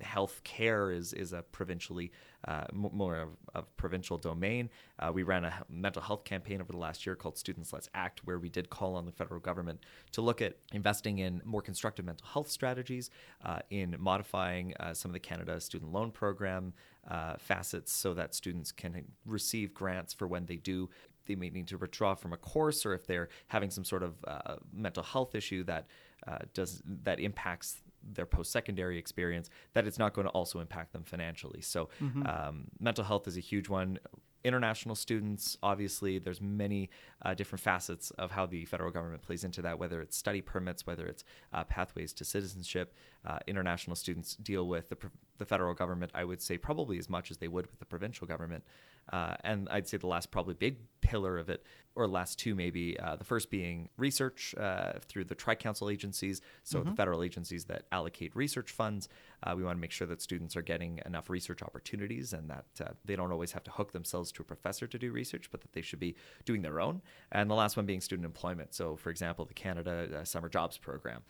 health 0.02 0.42
care 0.44 0.92
is 0.92 1.14
is 1.14 1.34
a 1.34 1.42
provincially 1.42 2.12
uh, 2.48 2.66
more 2.72 3.18
of 3.18 3.30
a 3.56 3.62
provincial 3.62 4.18
domain. 4.18 4.70
Uh, 4.98 5.12
we 5.14 5.24
ran 5.24 5.44
a 5.44 5.54
mental 5.70 6.02
health 6.02 6.24
campaign 6.24 6.62
over 6.62 6.72
the 6.72 6.78
last 6.78 7.06
year 7.06 7.16
called 7.16 7.38
Students 7.38 7.74
Let's 7.74 7.90
Act, 7.94 8.22
where 8.24 8.40
we 8.40 8.50
did 8.50 8.70
call 8.70 8.96
on 8.96 9.06
the 9.06 9.12
federal 9.12 9.40
government 9.40 9.82
to 10.14 10.22
look 10.22 10.42
at 10.42 10.58
investing 10.72 11.20
in 11.20 11.42
more 11.44 11.62
constructive 11.62 12.06
mental 12.06 12.26
health 12.28 12.50
strategies, 12.50 13.10
uh, 13.44 13.60
in 13.70 13.96
modifying 14.00 14.74
uh, 14.80 14.94
some 14.94 15.10
of 15.10 15.14
the 15.14 15.20
Canada 15.20 15.60
Student 15.60 15.92
Loan 15.92 16.12
Program 16.12 16.74
uh, 17.10 17.36
facets 17.38 17.92
so 17.92 18.14
that 18.14 18.34
students 18.34 18.72
can 18.72 19.04
receive 19.26 19.74
grants 19.74 20.14
for 20.14 20.28
when 20.28 20.46
they 20.46 20.58
do 20.58 20.90
they 21.26 21.36
may 21.36 21.50
need 21.50 21.68
to 21.68 21.78
withdraw 21.78 22.16
from 22.16 22.34
a 22.34 22.38
course 22.38 22.86
or 22.86 22.94
if 22.94 23.06
they're 23.06 23.30
having 23.48 23.70
some 23.70 23.86
sort 23.86 24.02
of 24.02 24.16
uh, 24.28 24.56
mental 24.74 25.04
health 25.04 25.36
issue 25.36 25.64
that 25.64 25.86
uh, 26.28 26.40
does 26.54 26.82
that 27.04 27.20
impacts 27.20 27.82
their 28.04 28.26
post-secondary 28.26 28.98
experience 28.98 29.50
that 29.74 29.88
it's 29.88 30.00
not 30.00 30.14
going 30.14 30.26
to 30.26 30.32
also 30.32 30.60
impact 30.60 30.94
them 30.94 31.04
financially. 31.04 31.62
So 31.62 31.90
mm-hmm. 32.02 32.26
um, 32.26 32.66
mental 32.80 33.04
health 33.04 33.28
is 33.28 33.38
a 33.38 33.42
huge 33.42 33.70
one. 33.70 34.00
International 34.44 34.96
students 34.96 35.58
obviously 35.62 36.18
there's 36.18 36.40
many 36.40 36.90
uh, 37.24 37.34
different 37.34 37.62
facets 37.62 38.10
of 38.12 38.32
how 38.32 38.46
the 38.46 38.64
federal 38.66 38.90
government 38.90 39.22
plays 39.22 39.44
into 39.44 39.62
that 39.62 39.78
whether 39.78 40.02
it's 40.02 40.16
study 40.16 40.40
permits 40.40 40.88
whether 40.88 41.06
it's 41.08 41.26
uh, 41.52 41.64
pathways 41.66 42.14
to 42.14 42.24
citizenship. 42.24 42.94
Uh, 43.26 43.38
international 43.48 43.98
students 43.98 44.36
deal 44.36 44.66
with 44.66 44.88
the, 44.88 44.98
the 45.40 45.46
federal 45.46 45.74
government 45.74 46.10
i 46.16 46.24
would 46.24 46.42
say 46.42 46.58
probably 46.58 46.98
as 46.98 47.10
much 47.10 47.32
as 47.32 47.38
they 47.38 47.50
would 47.50 47.68
with 47.68 47.78
the 47.78 47.86
provincial 47.86 48.26
government 48.26 48.64
uh, 49.12 49.36
and 49.44 49.68
I'd 49.70 49.88
say 49.88 49.98
the 49.98 50.08
last 50.08 50.32
probably 50.32 50.54
big 50.54 50.78
pillar 51.02 51.38
of 51.38 51.50
it, 51.50 51.66
or 51.96 52.08
last 52.08 52.38
two 52.40 52.56
maybe, 52.56 52.98
uh, 53.00 53.16
the 53.16 53.24
first 53.24 53.50
being 53.50 53.90
research 53.98 54.54
uh, 54.58 54.94
through 55.08 55.26
the 55.26 55.36
tri-council 55.36 55.90
agencies, 55.90 56.42
so 56.64 56.80
mm-hmm. 56.80 56.90
the 56.90 56.96
federal 56.96 57.24
agencies 57.24 57.66
that 57.66 57.84
allocate 57.92 58.36
research 58.36 58.72
funds. 58.72 59.10
Uh, 59.44 59.54
we 59.56 59.64
want 59.64 59.76
to 59.76 59.82
make 59.82 59.92
sure 59.92 60.06
that 60.08 60.22
students 60.22 60.56
are 60.56 60.62
getting 60.62 61.02
enough 61.06 61.30
research 61.30 61.64
opportunities 61.64 62.34
and 62.34 62.50
that 62.50 62.66
uh, 62.82 62.92
they 63.06 63.16
don't 63.16 63.32
always 63.32 63.52
have 63.52 63.64
to 63.64 63.72
hook 63.72 63.92
themselves 63.92 64.32
to 64.32 64.42
a 64.42 64.46
professor 64.46 64.86
to 64.86 65.00
do 65.00 65.12
research, 65.12 65.50
but 65.52 65.62
that 65.62 65.74
they 65.74 65.82
should 65.82 66.00
be 66.00 66.16
doing 66.46 66.62
their 66.62 66.80
own. 66.80 67.02
And 67.32 67.50
the 67.50 67.56
last 67.56 67.76
one 67.76 67.86
being 67.86 68.02
student 68.02 68.26
employment. 68.26 68.74
So, 68.74 68.96
for 68.96 69.10
example, 69.10 69.46
the 69.46 69.54
Canada 69.54 70.20
uh, 70.20 70.24
Summer 70.24 70.50
Jobs 70.50 70.78
Program, 70.78 71.24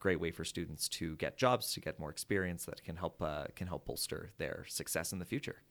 great 0.00 0.20
way 0.20 0.30
for 0.30 0.44
students 0.44 0.88
to 0.88 1.16
get 1.16 1.36
jobs, 1.36 1.72
to 1.74 1.80
get 1.80 1.98
more 1.98 2.10
experience 2.10 2.64
that 2.64 2.82
can 2.82 2.96
help 2.96 3.18
can 3.54 3.66
help 3.66 3.86
bolster 3.86 4.30
their 4.38 4.64
success 4.68 5.12
in 5.12 5.18
the 5.18 5.24
future. 5.24 5.62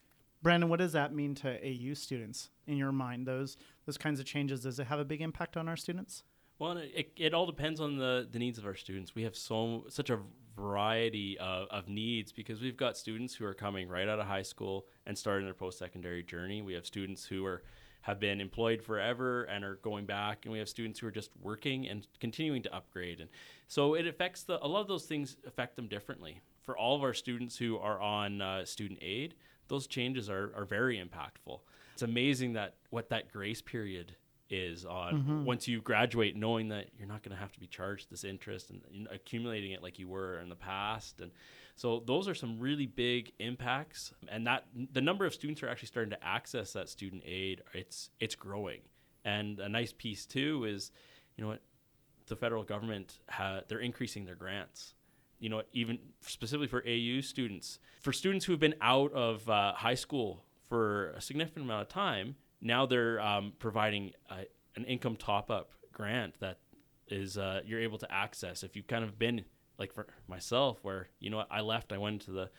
Brandon, 0.47 0.69
what 0.69 0.79
does 0.79 0.93
that 0.93 1.13
mean 1.13 1.35
to 1.35 1.59
AU 1.61 1.93
students 1.93 2.51
in 2.67 2.77
your 2.77 2.93
mind? 2.93 3.27
Those 3.27 3.57
those 3.85 3.97
kinds 3.97 4.21
of 4.21 4.25
changes, 4.25 4.61
does 4.61 4.79
it 4.79 4.87
have 4.87 4.97
a 4.97 5.03
big 5.03 5.19
impact 5.19 5.57
on 5.57 5.67
our 5.67 5.75
students? 5.75 6.23
Well, 6.57 6.77
it, 6.77 7.11
it 7.17 7.33
all 7.33 7.45
depends 7.45 7.81
on 7.81 7.97
the, 7.97 8.25
the 8.31 8.39
needs 8.39 8.57
of 8.57 8.65
our 8.65 8.73
students. 8.73 9.13
We 9.13 9.23
have 9.23 9.35
so 9.35 9.83
such 9.89 10.09
a 10.09 10.19
variety 10.55 11.37
of, 11.39 11.67
of 11.69 11.89
needs 11.89 12.31
because 12.31 12.61
we've 12.61 12.77
got 12.77 12.95
students 12.95 13.35
who 13.35 13.43
are 13.43 13.53
coming 13.53 13.89
right 13.89 14.07
out 14.07 14.19
of 14.19 14.25
high 14.25 14.41
school 14.41 14.87
and 15.05 15.17
starting 15.17 15.43
their 15.43 15.53
post 15.53 15.79
secondary 15.79 16.23
journey. 16.23 16.61
We 16.61 16.75
have 16.75 16.85
students 16.85 17.25
who 17.25 17.45
are 17.45 17.63
have 17.99 18.21
been 18.21 18.39
employed 18.39 18.81
forever 18.81 19.43
and 19.43 19.65
are 19.65 19.75
going 19.83 20.05
back, 20.05 20.45
and 20.45 20.53
we 20.53 20.59
have 20.59 20.69
students 20.69 20.97
who 20.97 21.07
are 21.07 21.11
just 21.11 21.31
working 21.41 21.89
and 21.89 22.07
continuing 22.21 22.63
to 22.63 22.73
upgrade. 22.73 23.19
And 23.19 23.29
so 23.67 23.95
it 23.95 24.07
affects 24.07 24.43
the 24.43 24.65
a 24.65 24.67
lot 24.69 24.79
of 24.79 24.87
those 24.87 25.07
things 25.07 25.35
affect 25.45 25.75
them 25.75 25.89
differently. 25.89 26.39
For 26.63 26.77
all 26.77 26.95
of 26.95 27.03
our 27.03 27.13
students 27.13 27.57
who 27.57 27.77
are 27.77 27.99
on 27.99 28.41
uh, 28.41 28.63
student 28.63 28.99
aid, 29.01 29.35
those 29.67 29.87
changes 29.87 30.29
are, 30.29 30.51
are 30.55 30.65
very 30.65 30.97
impactful. 30.97 31.59
It's 31.93 32.03
amazing 32.03 32.53
that 32.53 32.75
what 32.89 33.09
that 33.09 33.31
grace 33.31 33.61
period 33.61 34.15
is 34.49 34.85
on 34.85 35.13
mm-hmm. 35.13 35.45
once 35.45 35.67
you 35.67 35.81
graduate, 35.81 36.35
knowing 36.35 36.69
that 36.69 36.87
you're 36.97 37.07
not 37.07 37.23
going 37.23 37.35
to 37.35 37.39
have 37.39 37.51
to 37.51 37.59
be 37.59 37.67
charged 37.67 38.09
this 38.09 38.23
interest 38.23 38.69
and 38.69 39.07
accumulating 39.11 39.71
it 39.71 39.83
like 39.83 39.99
you 39.99 40.07
were 40.07 40.39
in 40.39 40.49
the 40.49 40.55
past. 40.55 41.21
And 41.21 41.31
so 41.75 42.01
those 42.05 42.27
are 42.27 42.35
some 42.35 42.59
really 42.59 42.85
big 42.85 43.31
impacts. 43.39 44.13
And 44.29 44.47
that 44.47 44.65
the 44.93 45.01
number 45.01 45.25
of 45.25 45.33
students 45.33 45.63
are 45.63 45.69
actually 45.69 45.87
starting 45.87 46.11
to 46.11 46.23
access 46.25 46.73
that 46.73 46.89
student 46.89 47.23
aid, 47.25 47.61
it's 47.73 48.09
it's 48.19 48.35
growing. 48.35 48.81
And 49.25 49.59
a 49.59 49.67
nice 49.67 49.93
piece 49.93 50.25
too 50.25 50.65
is, 50.65 50.91
you 51.35 51.43
know 51.43 51.49
what, 51.49 51.61
the 52.27 52.35
federal 52.35 52.63
government 52.63 53.19
ha- 53.29 53.61
they're 53.67 53.79
increasing 53.79 54.25
their 54.25 54.35
grants 54.35 54.93
you 55.39 55.49
know, 55.49 55.61
even 55.73 55.99
specifically 56.21 56.67
for 56.67 56.83
AU 56.87 57.21
students, 57.21 57.79
for 58.01 58.11
students 58.11 58.45
who 58.45 58.53
have 58.53 58.59
been 58.59 58.75
out 58.81 59.11
of 59.13 59.47
uh, 59.49 59.73
high 59.73 59.95
school 59.95 60.43
for 60.67 61.11
a 61.11 61.21
significant 61.21 61.65
amount 61.65 61.83
of 61.83 61.89
time, 61.89 62.35
now 62.61 62.85
they're 62.85 63.19
um, 63.19 63.53
providing 63.59 64.13
uh, 64.29 64.41
an 64.75 64.83
income 64.85 65.15
top 65.15 65.51
up 65.51 65.71
grant 65.93 66.39
that 66.39 66.59
is 67.07 67.37
uh, 67.37 67.61
you're 67.65 67.79
able 67.79 67.97
to 67.97 68.11
access. 68.11 68.63
If 68.63 68.75
you've 68.75 68.87
kind 68.87 69.03
of 69.03 69.17
been 69.17 69.45
like 69.77 69.93
for 69.93 70.07
myself 70.27 70.79
where 70.81 71.09
you 71.19 71.29
know 71.29 71.43
I 71.49 71.61
left 71.61 71.93
I 71.93 71.97
went 71.97 72.21
to 72.23 72.31
the 72.31 72.49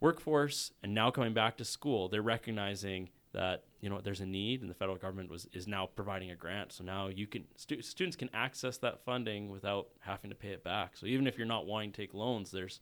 workforce 0.00 0.72
and 0.82 0.94
now 0.94 1.10
coming 1.10 1.34
back 1.34 1.56
to 1.58 1.64
school 1.64 2.08
they're 2.08 2.22
recognizing 2.22 3.10
that 3.32 3.64
you 3.80 3.88
know 3.88 4.00
there's 4.00 4.20
a 4.20 4.26
need 4.26 4.60
and 4.60 4.70
the 4.70 4.74
federal 4.74 4.96
government 4.96 5.30
was 5.30 5.46
is 5.52 5.66
now 5.66 5.86
providing 5.86 6.30
a 6.30 6.36
grant. 6.36 6.72
So 6.72 6.84
now 6.84 7.08
you 7.08 7.26
can 7.26 7.44
stu- 7.56 7.82
students 7.82 8.16
can 8.16 8.30
access 8.32 8.78
that 8.78 9.04
funding 9.04 9.48
without 9.48 9.88
having 10.00 10.30
to 10.30 10.36
pay 10.36 10.50
it 10.50 10.62
back. 10.62 10.96
So 10.96 11.06
even 11.06 11.26
if 11.26 11.38
you're 11.38 11.46
not 11.46 11.66
wanting 11.66 11.92
to 11.92 12.02
take 12.02 12.14
loans 12.14 12.50
there's 12.50 12.80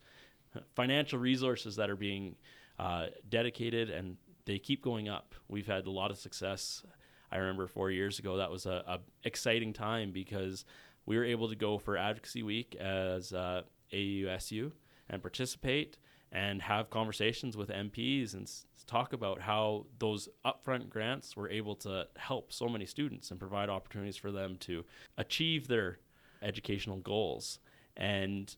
financial 0.75 1.19
resources 1.19 1.77
that 1.77 1.91
are 1.91 1.97
being 1.97 2.37
uh, 2.79 3.07
dedicated 3.29 3.91
and 3.91 4.17
they 4.47 4.59
keep 4.59 4.83
going 4.83 5.09
up. 5.09 5.35
We've 5.49 5.67
had 5.67 5.87
a 5.87 5.91
lot 5.91 6.11
of 6.11 6.19
success. 6.19 6.83
I 7.31 7.37
remember 7.37 7.67
four 7.67 7.91
years 7.91 8.19
ago 8.19 8.39
that 8.39 8.51
was 8.51 8.67
a, 8.67 8.83
a 8.87 8.99
exciting 9.23 9.73
time 9.73 10.11
because 10.11 10.65
we 11.07 11.17
were 11.17 11.25
able 11.25 11.49
to 11.49 11.57
go 11.57 11.79
for 11.79 11.97
advocacy 11.97 12.43
week 12.43 12.75
as 12.77 13.33
uh, 13.33 13.63
ausu 13.93 14.73
and 15.09 15.23
participate 15.23 15.99
and 16.33 16.63
have 16.63 16.91
conversations 16.91 17.57
with 17.57 17.71
MPs 17.71 18.35
and 18.35 18.43
s- 18.45 18.67
talk 18.87 19.13
about 19.13 19.41
how 19.41 19.87
those 19.99 20.29
upfront 20.45 20.89
grants 20.89 21.37
were 21.37 21.49
able 21.51 21.75
to 21.77 22.07
help 22.17 22.53
so 22.53 22.69
many 22.69 22.87
students 22.87 23.31
and 23.31 23.41
provide 23.41 23.69
opportunities 23.69 24.17
for 24.17 24.31
them 24.31 24.57
to 24.59 24.85
achieve 25.19 25.67
their 25.69 25.99
educational 26.43 26.99
goals. 26.99 27.59
And 27.97 28.55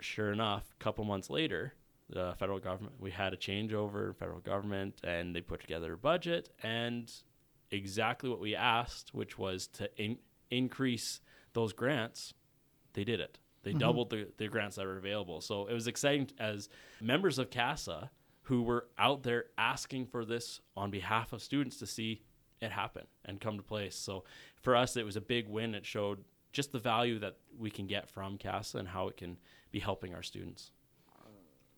sure 0.00 0.32
enough, 0.32 0.64
a 0.78 0.82
couple 0.82 1.04
months 1.04 1.28
later, 1.30 1.74
the 2.08 2.34
federal 2.38 2.58
government, 2.58 2.94
we 2.98 3.10
had 3.10 3.32
a 3.34 3.36
changeover 3.36 4.08
in 4.08 4.14
federal 4.14 4.40
government 4.40 5.00
and 5.04 5.34
they 5.34 5.40
put 5.40 5.60
together 5.60 5.92
a 5.94 5.98
budget 5.98 6.48
and 6.62 7.12
exactly 7.70 8.30
what 8.30 8.40
we 8.40 8.54
asked, 8.54 9.12
which 9.12 9.36
was 9.38 9.66
to 9.66 9.90
in- 10.02 10.18
increase 10.50 11.20
those 11.52 11.72
grants, 11.72 12.32
they 12.94 13.04
did 13.04 13.20
it. 13.20 13.38
They 13.62 13.70
Mm-hmm. 13.70 13.78
doubled 13.80 14.10
the, 14.10 14.28
the 14.38 14.48
grants 14.48 14.76
that 14.76 14.86
were 14.86 14.96
available. 14.98 15.40
So 15.40 15.66
it 15.66 15.74
was 15.74 15.86
exciting 15.86 16.30
as 16.38 16.68
members 17.00 17.38
of 17.38 17.50
CASA 17.50 18.10
who 18.42 18.62
were 18.62 18.86
out 18.98 19.22
there 19.24 19.46
asking 19.58 20.06
for 20.06 20.24
this 20.24 20.60
on 20.76 20.90
behalf 20.90 21.32
of 21.32 21.42
students 21.42 21.76
to 21.78 21.86
see 21.86 22.22
it 22.60 22.72
happen 22.72 23.06
and 23.24 23.40
come 23.40 23.56
to 23.56 23.62
place. 23.62 23.94
So 23.94 24.24
for 24.62 24.74
us, 24.74 24.96
it 24.96 25.04
was 25.04 25.16
a 25.16 25.20
big 25.20 25.48
win. 25.48 25.74
It 25.74 25.84
showed 25.84 26.24
just 26.52 26.72
the 26.72 26.78
value 26.78 27.18
that 27.18 27.36
we 27.58 27.70
can 27.70 27.86
get 27.86 28.08
from 28.08 28.38
CASA 28.38 28.78
and 28.78 28.88
how 28.88 29.08
it 29.08 29.16
can 29.16 29.36
be 29.70 29.80
helping 29.80 30.14
our 30.14 30.22
students. 30.22 30.72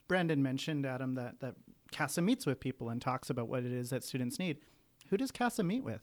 Brandon 0.06 0.42
mentioned, 0.42 0.86
Adam, 0.86 1.14
that, 1.14 1.40
that 1.40 1.54
CASA 1.92 2.22
meets 2.22 2.46
with 2.46 2.60
people 2.60 2.88
and 2.88 3.00
talks 3.00 3.30
about 3.30 3.48
what 3.48 3.64
it 3.64 3.72
is 3.72 3.90
that 3.90 4.02
students 4.04 4.38
need. 4.38 4.58
Who 5.08 5.16
does 5.16 5.30
CASA 5.30 5.62
meet 5.62 5.84
with? 5.84 6.02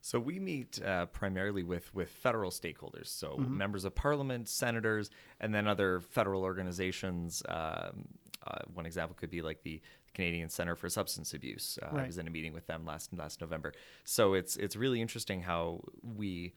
So 0.00 0.18
we 0.18 0.38
meet 0.38 0.82
uh, 0.82 1.06
primarily 1.06 1.62
with 1.62 1.92
with 1.94 2.08
federal 2.08 2.50
stakeholders, 2.50 3.08
so 3.08 3.36
members 3.38 3.84
of 3.84 3.94
parliament, 3.94 4.48
senators, 4.48 5.10
and 5.40 5.54
then 5.54 5.66
other 5.66 6.00
federal 6.00 6.42
organizations. 6.42 7.42
Um, 7.48 8.06
uh, 8.46 8.60
one 8.72 8.86
example 8.86 9.14
could 9.18 9.30
be 9.30 9.42
like 9.42 9.62
the 9.62 9.82
Canadian 10.14 10.48
Center 10.48 10.74
for 10.74 10.88
Substance 10.88 11.34
Abuse. 11.34 11.78
Uh, 11.82 11.96
I 11.96 12.06
was 12.06 12.18
in 12.18 12.26
a 12.26 12.30
meeting 12.30 12.52
with 12.52 12.66
them 12.66 12.86
last 12.86 13.12
last 13.16 13.40
November. 13.40 13.72
So 14.04 14.34
it's 14.34 14.56
it's 14.56 14.76
really 14.76 15.00
interesting 15.00 15.42
how 15.42 15.82
we 16.02 16.54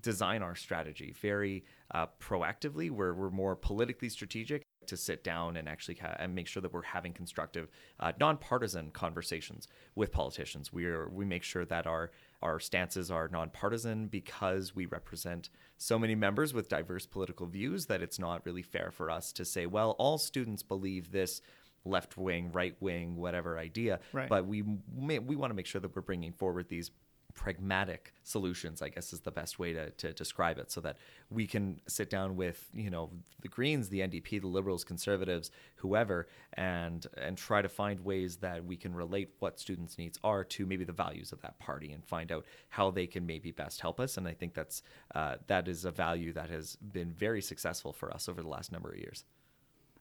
design 0.00 0.42
our 0.42 0.54
strategy 0.54 1.14
very 1.20 1.64
uh, 1.92 2.06
proactively. 2.20 2.90
We're, 2.90 3.14
we're 3.14 3.30
more 3.30 3.54
politically 3.54 4.08
strategic 4.08 4.63
to 4.88 4.96
sit 4.96 5.24
down 5.24 5.56
and 5.56 5.68
actually 5.68 5.96
ha- 5.96 6.16
and 6.18 6.34
make 6.34 6.46
sure 6.46 6.60
that 6.60 6.72
we're 6.72 6.82
having 6.82 7.12
constructive, 7.12 7.68
uh, 8.00 8.12
nonpartisan 8.18 8.90
conversations 8.90 9.68
with 9.94 10.12
politicians. 10.12 10.72
We 10.72 10.86
are 10.86 11.08
we 11.08 11.24
make 11.24 11.42
sure 11.42 11.64
that 11.66 11.86
our 11.86 12.10
our 12.42 12.60
stances 12.60 13.10
are 13.10 13.28
nonpartisan 13.28 14.08
because 14.08 14.74
we 14.74 14.86
represent 14.86 15.48
so 15.76 15.98
many 15.98 16.14
members 16.14 16.52
with 16.52 16.68
diverse 16.68 17.06
political 17.06 17.46
views 17.46 17.86
that 17.86 18.02
it's 18.02 18.18
not 18.18 18.44
really 18.44 18.62
fair 18.62 18.90
for 18.90 19.10
us 19.10 19.32
to 19.32 19.44
say, 19.44 19.66
well, 19.66 19.92
all 19.92 20.18
students 20.18 20.62
believe 20.62 21.10
this 21.10 21.40
left 21.84 22.16
wing, 22.16 22.50
right 22.52 22.76
wing, 22.80 23.16
whatever 23.16 23.58
idea. 23.58 24.00
Right. 24.12 24.28
But 24.28 24.46
we 24.46 24.64
may, 24.94 25.18
we 25.18 25.36
want 25.36 25.50
to 25.50 25.54
make 25.54 25.66
sure 25.66 25.80
that 25.80 25.94
we're 25.94 26.02
bringing 26.02 26.32
forward 26.32 26.68
these 26.68 26.90
pragmatic 27.34 28.12
solutions 28.22 28.80
i 28.80 28.88
guess 28.88 29.12
is 29.12 29.20
the 29.20 29.30
best 29.30 29.58
way 29.58 29.72
to, 29.72 29.90
to 29.92 30.12
describe 30.12 30.58
it 30.58 30.70
so 30.70 30.80
that 30.80 30.96
we 31.30 31.46
can 31.46 31.80
sit 31.86 32.08
down 32.08 32.36
with 32.36 32.68
you 32.72 32.90
know 32.90 33.10
the 33.42 33.48
greens 33.48 33.88
the 33.88 34.00
ndp 34.00 34.40
the 34.40 34.46
liberals 34.46 34.84
conservatives 34.84 35.50
whoever 35.76 36.28
and 36.54 37.06
and 37.16 37.36
try 37.36 37.60
to 37.60 37.68
find 37.68 38.00
ways 38.00 38.36
that 38.36 38.64
we 38.64 38.76
can 38.76 38.94
relate 38.94 39.30
what 39.40 39.58
students 39.58 39.98
needs 39.98 40.18
are 40.22 40.44
to 40.44 40.64
maybe 40.64 40.84
the 40.84 40.92
values 40.92 41.32
of 41.32 41.40
that 41.42 41.58
party 41.58 41.92
and 41.92 42.04
find 42.04 42.30
out 42.30 42.44
how 42.68 42.90
they 42.90 43.06
can 43.06 43.26
maybe 43.26 43.50
best 43.50 43.80
help 43.80 44.00
us 44.00 44.16
and 44.16 44.28
i 44.28 44.32
think 44.32 44.54
that's 44.54 44.82
uh, 45.14 45.36
that 45.46 45.68
is 45.68 45.84
a 45.84 45.90
value 45.90 46.32
that 46.32 46.50
has 46.50 46.76
been 46.76 47.12
very 47.12 47.42
successful 47.42 47.92
for 47.92 48.12
us 48.12 48.28
over 48.28 48.42
the 48.42 48.48
last 48.48 48.72
number 48.72 48.90
of 48.90 48.98
years 48.98 49.24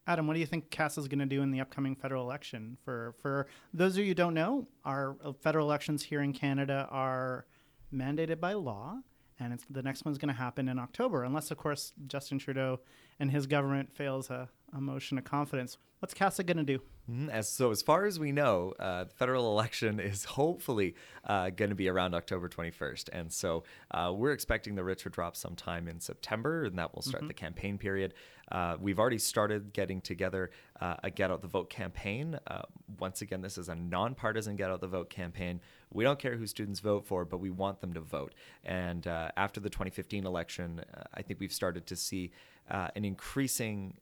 Adam, 0.05 0.27
what 0.27 0.33
do 0.33 0.39
you 0.39 0.45
think 0.45 0.69
CASA 0.69 0.99
is 0.99 1.07
going 1.07 1.19
to 1.19 1.25
do 1.25 1.41
in 1.41 1.51
the 1.51 1.61
upcoming 1.61 1.95
federal 1.95 2.23
election? 2.23 2.77
For 2.83 3.15
for 3.21 3.47
those 3.73 3.93
of 3.93 3.99
you 3.99 4.07
who 4.07 4.13
don't 4.13 4.33
know, 4.33 4.67
our 4.83 5.15
uh, 5.23 5.31
federal 5.31 5.65
elections 5.65 6.03
here 6.03 6.21
in 6.21 6.33
Canada 6.33 6.87
are 6.91 7.45
mandated 7.93 8.39
by 8.39 8.53
law, 8.53 8.97
and 9.39 9.53
it's, 9.53 9.65
the 9.69 9.81
next 9.81 10.03
one's 10.03 10.17
going 10.17 10.33
to 10.33 10.39
happen 10.39 10.67
in 10.67 10.77
October, 10.77 11.23
unless 11.23 11.51
of 11.51 11.57
course 11.57 11.93
Justin 12.07 12.37
Trudeau 12.37 12.81
and 13.19 13.31
his 13.31 13.47
government 13.47 13.95
fails 13.95 14.29
a, 14.29 14.49
a 14.75 14.81
motion 14.81 15.17
of 15.17 15.23
confidence. 15.23 15.77
What's 15.99 16.13
CASA 16.13 16.43
going 16.43 16.57
to 16.57 16.63
do? 16.63 16.81
Mhm. 17.09 17.29
As 17.29 17.49
so, 17.49 17.71
as 17.71 17.81
far 17.81 18.05
as 18.05 18.19
we 18.19 18.31
know, 18.31 18.73
uh, 18.79 19.05
the 19.05 19.13
federal 19.13 19.51
election 19.51 19.99
is 19.99 20.23
hopefully 20.25 20.95
uh, 21.25 21.49
going 21.49 21.69
to 21.69 21.75
be 21.75 21.87
around 21.89 22.13
October 22.13 22.47
21st, 22.49 23.09
and 23.11 23.31
so 23.31 23.63
uh, 23.91 24.11
we're 24.15 24.31
expecting 24.31 24.75
the 24.75 24.83
writ 24.83 24.99
to 24.99 25.09
drop 25.09 25.35
sometime 25.35 25.87
in 25.87 25.99
September, 25.99 26.63
and 26.65 26.77
that 26.77 26.93
will 26.95 27.01
start 27.01 27.27
the 27.27 27.33
campaign 27.33 27.77
period. 27.77 28.13
Uh, 28.51 28.75
we've 28.79 28.99
already 28.99 29.17
started 29.17 29.73
getting 29.73 30.01
together 30.01 30.49
uh, 30.81 30.95
a 31.03 31.09
Get 31.09 31.31
Out 31.31 31.41
the 31.41 31.47
Vote 31.47 31.69
campaign. 31.69 32.37
Uh, 32.47 32.61
once 32.99 33.21
again, 33.21 33.41
this 33.41 33.57
is 33.57 33.69
a 33.69 33.75
nonpartisan 33.75 34.55
Get 34.55 34.69
Out 34.69 34.81
the 34.81 34.87
Vote 34.87 35.09
campaign. 35.09 35.59
We 35.91 36.03
don't 36.03 36.19
care 36.19 36.35
who 36.35 36.47
students 36.47 36.79
vote 36.79 37.05
for, 37.05 37.23
but 37.25 37.37
we 37.37 37.49
want 37.49 37.79
them 37.81 37.93
to 37.93 38.01
vote. 38.01 38.33
And 38.65 39.07
uh, 39.07 39.29
after 39.37 39.59
the 39.59 39.69
2015 39.69 40.25
election, 40.25 40.81
uh, 40.93 41.03
I 41.13 41.21
think 41.21 41.39
we've 41.39 41.53
started 41.53 41.85
to 41.87 41.95
see 41.95 42.31
uh, 42.69 42.87
an 42.95 43.05
increasing 43.05 43.95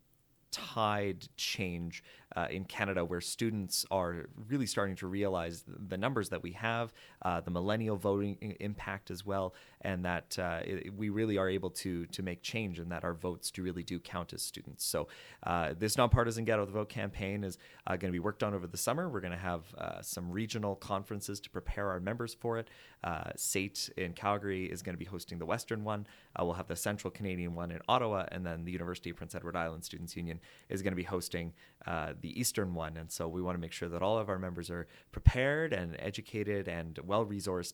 tide 0.51 1.27
change 1.37 2.03
uh, 2.35 2.47
in 2.49 2.65
Canada 2.65 3.03
where 3.03 3.21
students 3.21 3.85
are 3.91 4.27
really 4.47 4.65
starting 4.65 4.95
to 4.97 5.07
realize 5.07 5.63
the 5.67 5.97
numbers 5.97 6.29
that 6.29 6.43
we 6.43 6.51
have, 6.51 6.93
uh, 7.23 7.41
the 7.41 7.51
millennial 7.51 7.97
voting 7.97 8.37
impact 8.59 9.11
as 9.11 9.25
well, 9.25 9.53
and 9.81 10.05
that 10.05 10.37
uh, 10.39 10.41
i 10.41 10.81
we 10.95 11.09
really 11.09 11.37
are 11.37 11.49
able 11.49 11.69
to 11.69 12.05
to 12.07 12.21
make 12.21 12.41
change 12.41 12.79
and 12.79 12.91
that 12.91 13.03
our 13.03 13.13
votes 13.13 13.51
do 13.51 13.63
really 13.63 13.83
do 13.83 13.99
count 13.99 14.33
as 14.33 14.41
students. 14.41 14.85
So 14.85 15.07
uh, 15.43 15.73
this 15.77 15.97
nonpartisan 15.97 16.45
Get 16.45 16.59
Out 16.59 16.67
the 16.67 16.73
Vote 16.73 16.89
campaign 16.89 17.43
is 17.43 17.57
uh, 17.87 17.91
going 17.91 18.11
to 18.11 18.11
be 18.11 18.19
worked 18.19 18.43
on 18.43 18.53
over 18.53 18.67
the 18.67 18.77
summer. 18.77 19.09
We're 19.09 19.21
going 19.21 19.31
to 19.31 19.37
have 19.37 19.63
uh, 19.77 20.01
some 20.01 20.31
regional 20.31 20.75
conferences 20.75 21.39
to 21.41 21.49
prepare 21.49 21.89
our 21.89 21.99
members 21.99 22.33
for 22.33 22.57
it. 22.57 22.69
Uh, 23.03 23.31
SAIT 23.35 23.89
in 23.97 24.13
Calgary 24.13 24.65
is 24.65 24.81
going 24.81 24.93
to 24.93 24.99
be 24.99 25.05
hosting 25.05 25.39
the 25.39 25.45
Western 25.45 25.83
one. 25.83 26.05
Uh, 26.35 26.45
we'll 26.45 26.53
have 26.53 26.67
the 26.67 26.75
Central 26.75 27.11
Canadian 27.11 27.55
one 27.55 27.71
in 27.71 27.79
Ottawa, 27.87 28.25
and 28.31 28.45
then 28.45 28.63
the 28.63 28.71
University 28.71 29.09
of 29.09 29.15
Prince 29.17 29.33
Edward 29.35 29.55
Island 29.55 29.83
Students 29.83 30.15
Union 30.15 30.39
is 30.69 30.81
going 30.81 30.91
to 30.91 30.97
be 30.97 31.03
hosting 31.03 31.53
the 32.21 32.39
Eastern 32.39 32.75
one. 32.75 32.95
And 32.97 33.11
so 33.11 33.27
we 33.27 33.41
want 33.41 33.55
to 33.55 33.59
make 33.59 33.71
sure 33.71 33.89
that 33.89 34.03
all 34.03 34.19
of 34.19 34.29
our 34.29 34.37
members 34.37 34.69
are 34.69 34.87
prepared 35.11 35.73
and 35.73 35.95
educated 35.97 36.67
and 36.67 36.99
well 37.03 37.25
resourced 37.25 37.73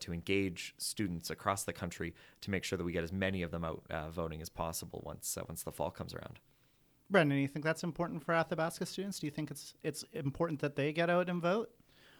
to 0.00 0.12
engage 0.12 0.74
students 0.76 1.30
across 1.30 1.43
the 1.64 1.72
country 1.72 2.14
to 2.40 2.50
make 2.50 2.64
sure 2.64 2.76
that 2.76 2.84
we 2.84 2.92
get 2.92 3.04
as 3.04 3.12
many 3.12 3.42
of 3.42 3.50
them 3.50 3.64
out 3.64 3.82
uh, 3.90 4.10
voting 4.10 4.40
as 4.40 4.48
possible 4.48 5.02
once 5.04 5.36
uh, 5.36 5.42
once 5.48 5.62
the 5.62 5.72
fall 5.72 5.90
comes 5.90 6.14
around. 6.14 6.40
Brendan, 7.10 7.36
do 7.36 7.42
you 7.42 7.48
think 7.48 7.64
that's 7.64 7.84
important 7.84 8.24
for 8.24 8.32
Athabasca 8.34 8.86
students? 8.86 9.18
Do 9.18 9.26
you 9.26 9.30
think 9.30 9.50
it's 9.50 9.74
it's 9.82 10.04
important 10.12 10.60
that 10.60 10.76
they 10.76 10.92
get 10.92 11.10
out 11.10 11.28
and 11.28 11.40
vote? 11.40 11.70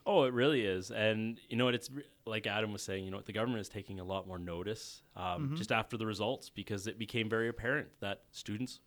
Oh, 0.07 0.25
it 0.25 0.35
really 0.35 0.67
is, 0.67 0.91
and 0.91 1.41
you 1.49 1.57
know 1.57 1.65
what? 1.65 1.75
It's 1.75 1.89
like 2.27 2.47
Adam 2.47 2.73
was 2.73 2.83
saying. 2.83 3.05
You 3.05 3.11
know, 3.11 3.17
what, 3.17 3.27
the 3.27 3.33
government 3.33 3.63
is 3.63 3.71
taking 3.71 4.01
a 4.01 4.05
lot 4.05 4.29
more 4.29 4.39
notice 4.39 5.03
um, 5.17 5.55
just 5.57 5.73
after 5.73 5.97
the 5.97 6.05
results 6.05 6.51
because 6.51 6.87
it 6.87 6.99
became 6.99 7.31
very 7.31 7.49
apparent 7.49 7.89
that 8.01 8.23
students 8.31 8.81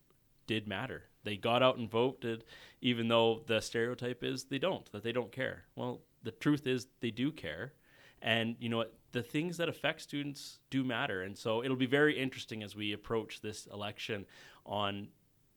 did 0.45 0.67
matter. 0.67 1.03
They 1.23 1.35
got 1.35 1.61
out 1.61 1.77
and 1.77 1.89
voted, 1.89 2.45
even 2.81 3.07
though 3.07 3.41
the 3.47 3.59
stereotype 3.59 4.23
is 4.23 4.45
they 4.45 4.59
don't, 4.59 4.89
that 4.91 5.03
they 5.03 5.11
don't 5.11 5.31
care. 5.31 5.65
Well, 5.75 6.01
the 6.23 6.31
truth 6.31 6.67
is 6.67 6.87
they 7.01 7.11
do 7.11 7.31
care, 7.31 7.73
and 8.21 8.55
you 8.59 8.69
know? 8.69 8.85
The 9.13 9.23
things 9.23 9.57
that 9.57 9.69
affect 9.69 10.01
students 10.01 10.59
do 10.69 10.83
matter, 10.83 11.23
and 11.23 11.35
so 11.35 11.63
it'll 11.63 11.77
be 11.77 11.87
very 11.87 12.19
interesting 12.19 12.61
as 12.61 12.75
we 12.75 12.93
approach 12.93 13.41
this 13.41 13.65
election 13.67 14.25
on 14.65 15.07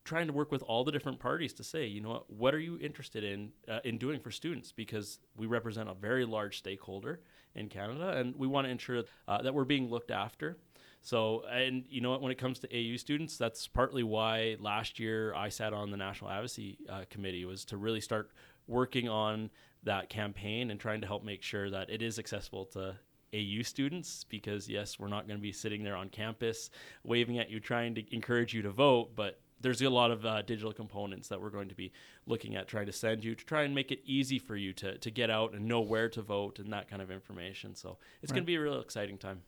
trying 0.04 0.26
to 0.26 0.32
work 0.32 0.50
with 0.50 0.62
all 0.62 0.82
the 0.82 0.92
different 0.92 1.18
parties 1.18 1.52
to 1.54 1.64
say, 1.64 1.86
you 1.86 2.00
know 2.00 2.10
what, 2.10 2.30
what 2.30 2.54
are 2.54 2.58
you 2.58 2.78
interested 2.78 3.22
in 3.22 3.52
uh, 3.68 3.80
in 3.84 3.98
doing 3.98 4.20
for 4.20 4.30
students? 4.30 4.72
Because 4.72 5.18
we 5.36 5.46
represent 5.46 5.88
a 5.88 5.94
very 5.94 6.24
large 6.24 6.58
stakeholder 6.58 7.20
in 7.54 7.68
Canada, 7.68 8.16
and 8.16 8.34
we 8.36 8.46
want 8.46 8.66
to 8.66 8.70
ensure 8.70 9.02
uh, 9.28 9.42
that 9.42 9.54
we're 9.54 9.64
being 9.64 9.90
looked 9.90 10.10
after. 10.10 10.56
So, 11.02 11.44
and 11.50 11.84
you 11.88 12.00
know 12.00 12.10
what, 12.10 12.22
when 12.22 12.32
it 12.32 12.38
comes 12.38 12.58
to 12.60 12.68
AU 12.68 12.96
students, 12.96 13.36
that's 13.36 13.66
partly 13.66 14.02
why 14.02 14.56
last 14.60 14.98
year 14.98 15.34
I 15.34 15.48
sat 15.48 15.72
on 15.72 15.90
the 15.90 15.96
National 15.96 16.30
Advocacy 16.30 16.78
uh, 16.88 17.04
Committee 17.08 17.44
was 17.44 17.64
to 17.66 17.76
really 17.76 18.00
start 18.00 18.32
working 18.66 19.08
on 19.08 19.50
that 19.84 20.08
campaign 20.08 20.70
and 20.70 20.78
trying 20.78 21.00
to 21.00 21.06
help 21.06 21.24
make 21.24 21.42
sure 21.42 21.70
that 21.70 21.88
it 21.90 22.02
is 22.02 22.18
accessible 22.18 22.66
to 22.66 22.96
AU 23.34 23.62
students 23.62 24.24
because 24.24 24.68
yes, 24.68 24.98
we're 24.98 25.08
not 25.08 25.26
going 25.26 25.38
to 25.38 25.42
be 25.42 25.52
sitting 25.52 25.82
there 25.84 25.96
on 25.96 26.08
campus 26.08 26.70
waving 27.04 27.38
at 27.38 27.48
you 27.50 27.60
trying 27.60 27.94
to 27.94 28.14
encourage 28.14 28.52
you 28.52 28.62
to 28.62 28.70
vote, 28.70 29.14
but 29.14 29.40
there's 29.60 29.82
a 29.82 29.90
lot 29.90 30.10
of 30.10 30.24
uh, 30.24 30.42
digital 30.42 30.72
components 30.72 31.28
that 31.28 31.40
we're 31.40 31.50
going 31.50 31.68
to 31.68 31.74
be 31.74 31.92
looking 32.26 32.56
at 32.56 32.66
trying 32.66 32.86
to 32.86 32.92
send 32.92 33.22
you 33.22 33.34
to 33.34 33.44
try 33.44 33.62
and 33.62 33.74
make 33.74 33.92
it 33.92 34.00
easy 34.04 34.38
for 34.38 34.56
you 34.56 34.72
to, 34.72 34.96
to 34.98 35.10
get 35.10 35.30
out 35.30 35.52
and 35.52 35.66
know 35.66 35.80
where 35.80 36.08
to 36.08 36.22
vote 36.22 36.58
and 36.58 36.72
that 36.72 36.88
kind 36.88 37.02
of 37.02 37.10
information. 37.10 37.74
So 37.74 37.98
it's 38.22 38.32
Right. 38.32 38.36
going 38.36 38.44
to 38.44 38.46
be 38.46 38.56
a 38.56 38.60
real 38.60 38.80
exciting 38.80 39.18
time. 39.18 39.42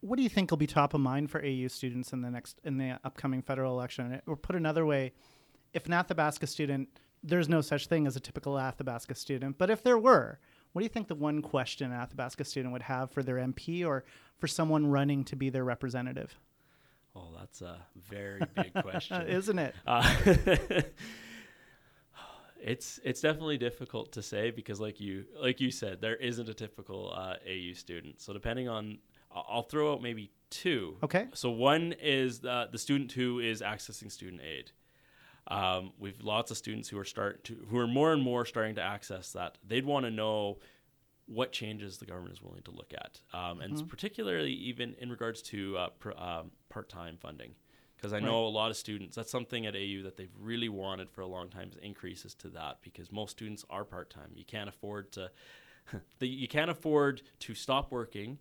What 0.00 0.16
do 0.16 0.22
you 0.22 0.28
think 0.28 0.50
will 0.50 0.58
be 0.58 0.66
top 0.66 0.94
of 0.94 1.00
mind 1.00 1.30
for 1.30 1.40
AU 1.44 1.68
students 1.68 2.12
in 2.12 2.22
the 2.22 2.30
next 2.30 2.60
in 2.64 2.78
the 2.78 3.00
upcoming 3.04 3.42
federal 3.42 3.72
election? 3.72 4.20
Or 4.26 4.36
put 4.36 4.54
another 4.54 4.86
way, 4.86 5.12
if 5.72 5.86
an 5.86 5.92
Athabasca 5.92 6.46
student, 6.46 6.88
there's 7.22 7.48
no 7.48 7.60
such 7.60 7.86
thing 7.86 8.06
as 8.06 8.16
a 8.16 8.20
typical 8.20 8.58
Athabasca 8.58 9.14
student, 9.14 9.58
but 9.58 9.70
if 9.70 9.82
there 9.82 9.98
were, 9.98 10.38
what 10.72 10.80
do 10.80 10.84
you 10.84 10.90
think 10.90 11.08
the 11.08 11.14
one 11.14 11.42
question 11.42 11.92
an 11.92 12.00
Athabasca 12.00 12.44
student 12.44 12.72
would 12.72 12.82
have 12.82 13.10
for 13.10 13.22
their 13.22 13.36
MP 13.36 13.86
or 13.86 14.04
for 14.38 14.46
someone 14.46 14.86
running 14.86 15.24
to 15.24 15.36
be 15.36 15.50
their 15.50 15.64
representative? 15.64 16.38
Oh, 17.16 17.30
that's 17.38 17.62
a 17.62 17.78
very 17.96 18.40
big 18.54 18.72
question. 18.74 19.22
Isn't 19.28 19.58
it? 19.58 19.74
Uh, 19.86 20.16
it's 22.62 23.00
it's 23.02 23.20
definitely 23.20 23.58
difficult 23.58 24.12
to 24.12 24.22
say 24.22 24.50
because, 24.50 24.80
like 24.80 25.00
you 25.00 25.24
like 25.40 25.60
you 25.60 25.70
said, 25.70 26.00
there 26.00 26.16
isn't 26.16 26.48
a 26.48 26.54
typical 26.54 27.12
uh, 27.14 27.34
AU 27.46 27.72
student. 27.74 28.20
So 28.20 28.32
depending 28.32 28.68
on, 28.68 28.98
I'll 29.32 29.46
I'll 29.48 29.62
throw 29.62 29.92
out 29.92 30.02
maybe 30.02 30.30
two. 30.50 30.96
Okay. 31.02 31.26
So 31.34 31.50
one 31.50 31.94
is 32.00 32.40
the, 32.40 32.68
the 32.70 32.78
student 32.78 33.12
who 33.12 33.40
is 33.40 33.62
accessing 33.62 34.10
student 34.10 34.42
aid. 34.42 34.70
Um, 35.48 35.92
we've 35.98 36.20
lots 36.22 36.50
of 36.50 36.58
students 36.58 36.88
who 36.88 36.98
are 36.98 37.04
start 37.04 37.44
to 37.44 37.56
who 37.70 37.78
are 37.78 37.86
more 37.86 38.12
and 38.12 38.22
more 38.22 38.44
starting 38.44 38.74
to 38.76 38.82
access 38.82 39.32
that. 39.32 39.58
They'd 39.66 39.86
want 39.86 40.04
to 40.04 40.10
know 40.10 40.58
what 41.26 41.52
changes 41.52 41.98
the 41.98 42.06
government 42.06 42.34
is 42.34 42.42
willing 42.42 42.62
to 42.62 42.70
look 42.70 42.92
at, 42.94 43.20
um, 43.38 43.60
and 43.60 43.88
particularly 43.88 44.52
even 44.52 44.94
in 44.98 45.10
regards 45.10 45.42
to 45.42 45.76
uh, 45.76 45.88
pr- 45.98 46.16
um, 46.16 46.50
part-time 46.70 47.18
funding, 47.20 47.52
because 47.96 48.12
I 48.14 48.20
know 48.20 48.46
a 48.46 48.48
lot 48.48 48.70
of 48.70 48.76
students. 48.76 49.16
That's 49.16 49.30
something 49.30 49.66
at 49.66 49.74
AU 49.74 50.02
that 50.04 50.16
they've 50.16 50.32
really 50.38 50.68
wanted 50.68 51.10
for 51.10 51.22
a 51.22 51.26
long 51.26 51.48
time. 51.48 51.68
Is 51.70 51.78
increases 51.82 52.34
to 52.36 52.48
that 52.50 52.78
because 52.82 53.10
most 53.10 53.32
students 53.32 53.64
are 53.68 53.84
part-time. 53.84 54.30
You 54.34 54.44
can't 54.44 54.68
afford 54.68 55.12
to. 55.12 55.30
the, 56.18 56.28
you 56.28 56.48
can't 56.48 56.70
afford 56.70 57.22
to 57.40 57.54
stop 57.54 57.90
working, 57.90 58.38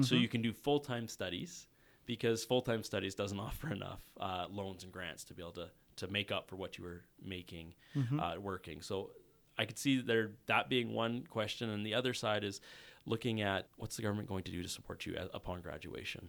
so 0.00 0.14
you 0.16 0.28
can 0.28 0.42
do 0.42 0.52
full-time 0.52 1.06
studies 1.08 1.68
because 2.06 2.44
full-time 2.44 2.82
studies 2.82 3.14
doesn't 3.14 3.38
offer 3.48 3.72
enough 3.72 4.02
uh, 4.20 4.46
loans 4.50 4.84
and 4.84 4.92
grants 4.92 5.24
to 5.24 5.34
be 5.34 5.42
able 5.42 5.52
to 5.52 5.70
to 5.96 6.08
make 6.08 6.32
up 6.32 6.48
for 6.48 6.56
what 6.56 6.78
you 6.78 6.84
were 6.84 7.02
making 7.24 7.74
uh, 8.20 8.34
working. 8.40 8.80
So 8.82 9.10
I 9.56 9.64
could 9.64 9.78
see 9.78 10.00
there 10.00 10.32
that 10.46 10.68
being 10.68 10.92
one 10.92 11.24
question, 11.28 11.70
and 11.70 11.86
the 11.86 11.94
other 11.94 12.14
side 12.14 12.44
is 12.44 12.60
looking 13.06 13.40
at 13.42 13.68
what's 13.76 13.96
the 13.96 14.02
government 14.02 14.28
going 14.28 14.44
to 14.44 14.52
do 14.52 14.62
to 14.62 14.68
support 14.68 15.06
you 15.06 15.16
upon 15.32 15.60
graduation, 15.60 16.28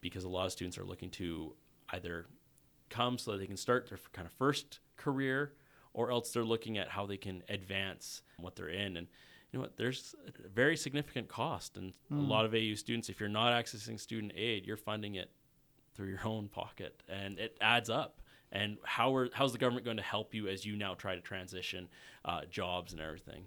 because 0.00 0.24
a 0.24 0.28
lot 0.28 0.46
of 0.46 0.52
students 0.52 0.78
are 0.78 0.84
looking 0.84 1.10
to 1.10 1.54
either 1.90 2.26
come 2.90 3.18
so 3.18 3.32
that 3.32 3.38
they 3.38 3.46
can 3.46 3.56
start 3.56 3.88
their 3.88 3.98
kind 4.12 4.26
of 4.26 4.32
first 4.32 4.80
career, 4.96 5.52
or 5.92 6.10
else 6.10 6.32
they're 6.32 6.44
looking 6.44 6.78
at 6.78 6.88
how 6.88 7.06
they 7.06 7.16
can 7.16 7.42
advance 7.48 8.22
what 8.38 8.56
they're 8.56 8.68
in. 8.68 8.96
And 8.96 9.06
you 9.52 9.58
know 9.58 9.62
what? 9.62 9.76
There's 9.76 10.14
a 10.44 10.48
very 10.48 10.76
significant 10.76 11.28
cost, 11.28 11.76
and 11.76 11.92
a 12.10 12.14
lot 12.14 12.44
of 12.44 12.54
AU 12.54 12.74
students, 12.74 13.08
if 13.08 13.20
you're 13.20 13.28
not 13.28 13.52
accessing 13.52 14.00
student 14.00 14.32
aid, 14.34 14.66
you're 14.66 14.76
funding 14.76 15.14
it 15.14 15.30
through 15.94 16.08
your 16.08 16.26
own 16.26 16.48
pocket, 16.48 17.02
and 17.08 17.38
it 17.38 17.56
adds 17.60 17.88
up. 17.88 18.20
And 18.54 18.78
how 18.84 19.14
are 19.16 19.28
how's 19.34 19.52
the 19.52 19.58
government 19.58 19.84
going 19.84 19.96
to 19.96 20.02
help 20.02 20.32
you 20.32 20.48
as 20.48 20.64
you 20.64 20.76
now 20.76 20.94
try 20.94 21.16
to 21.16 21.20
transition 21.20 21.88
uh, 22.24 22.42
jobs 22.48 22.92
and 22.92 23.02
everything? 23.02 23.44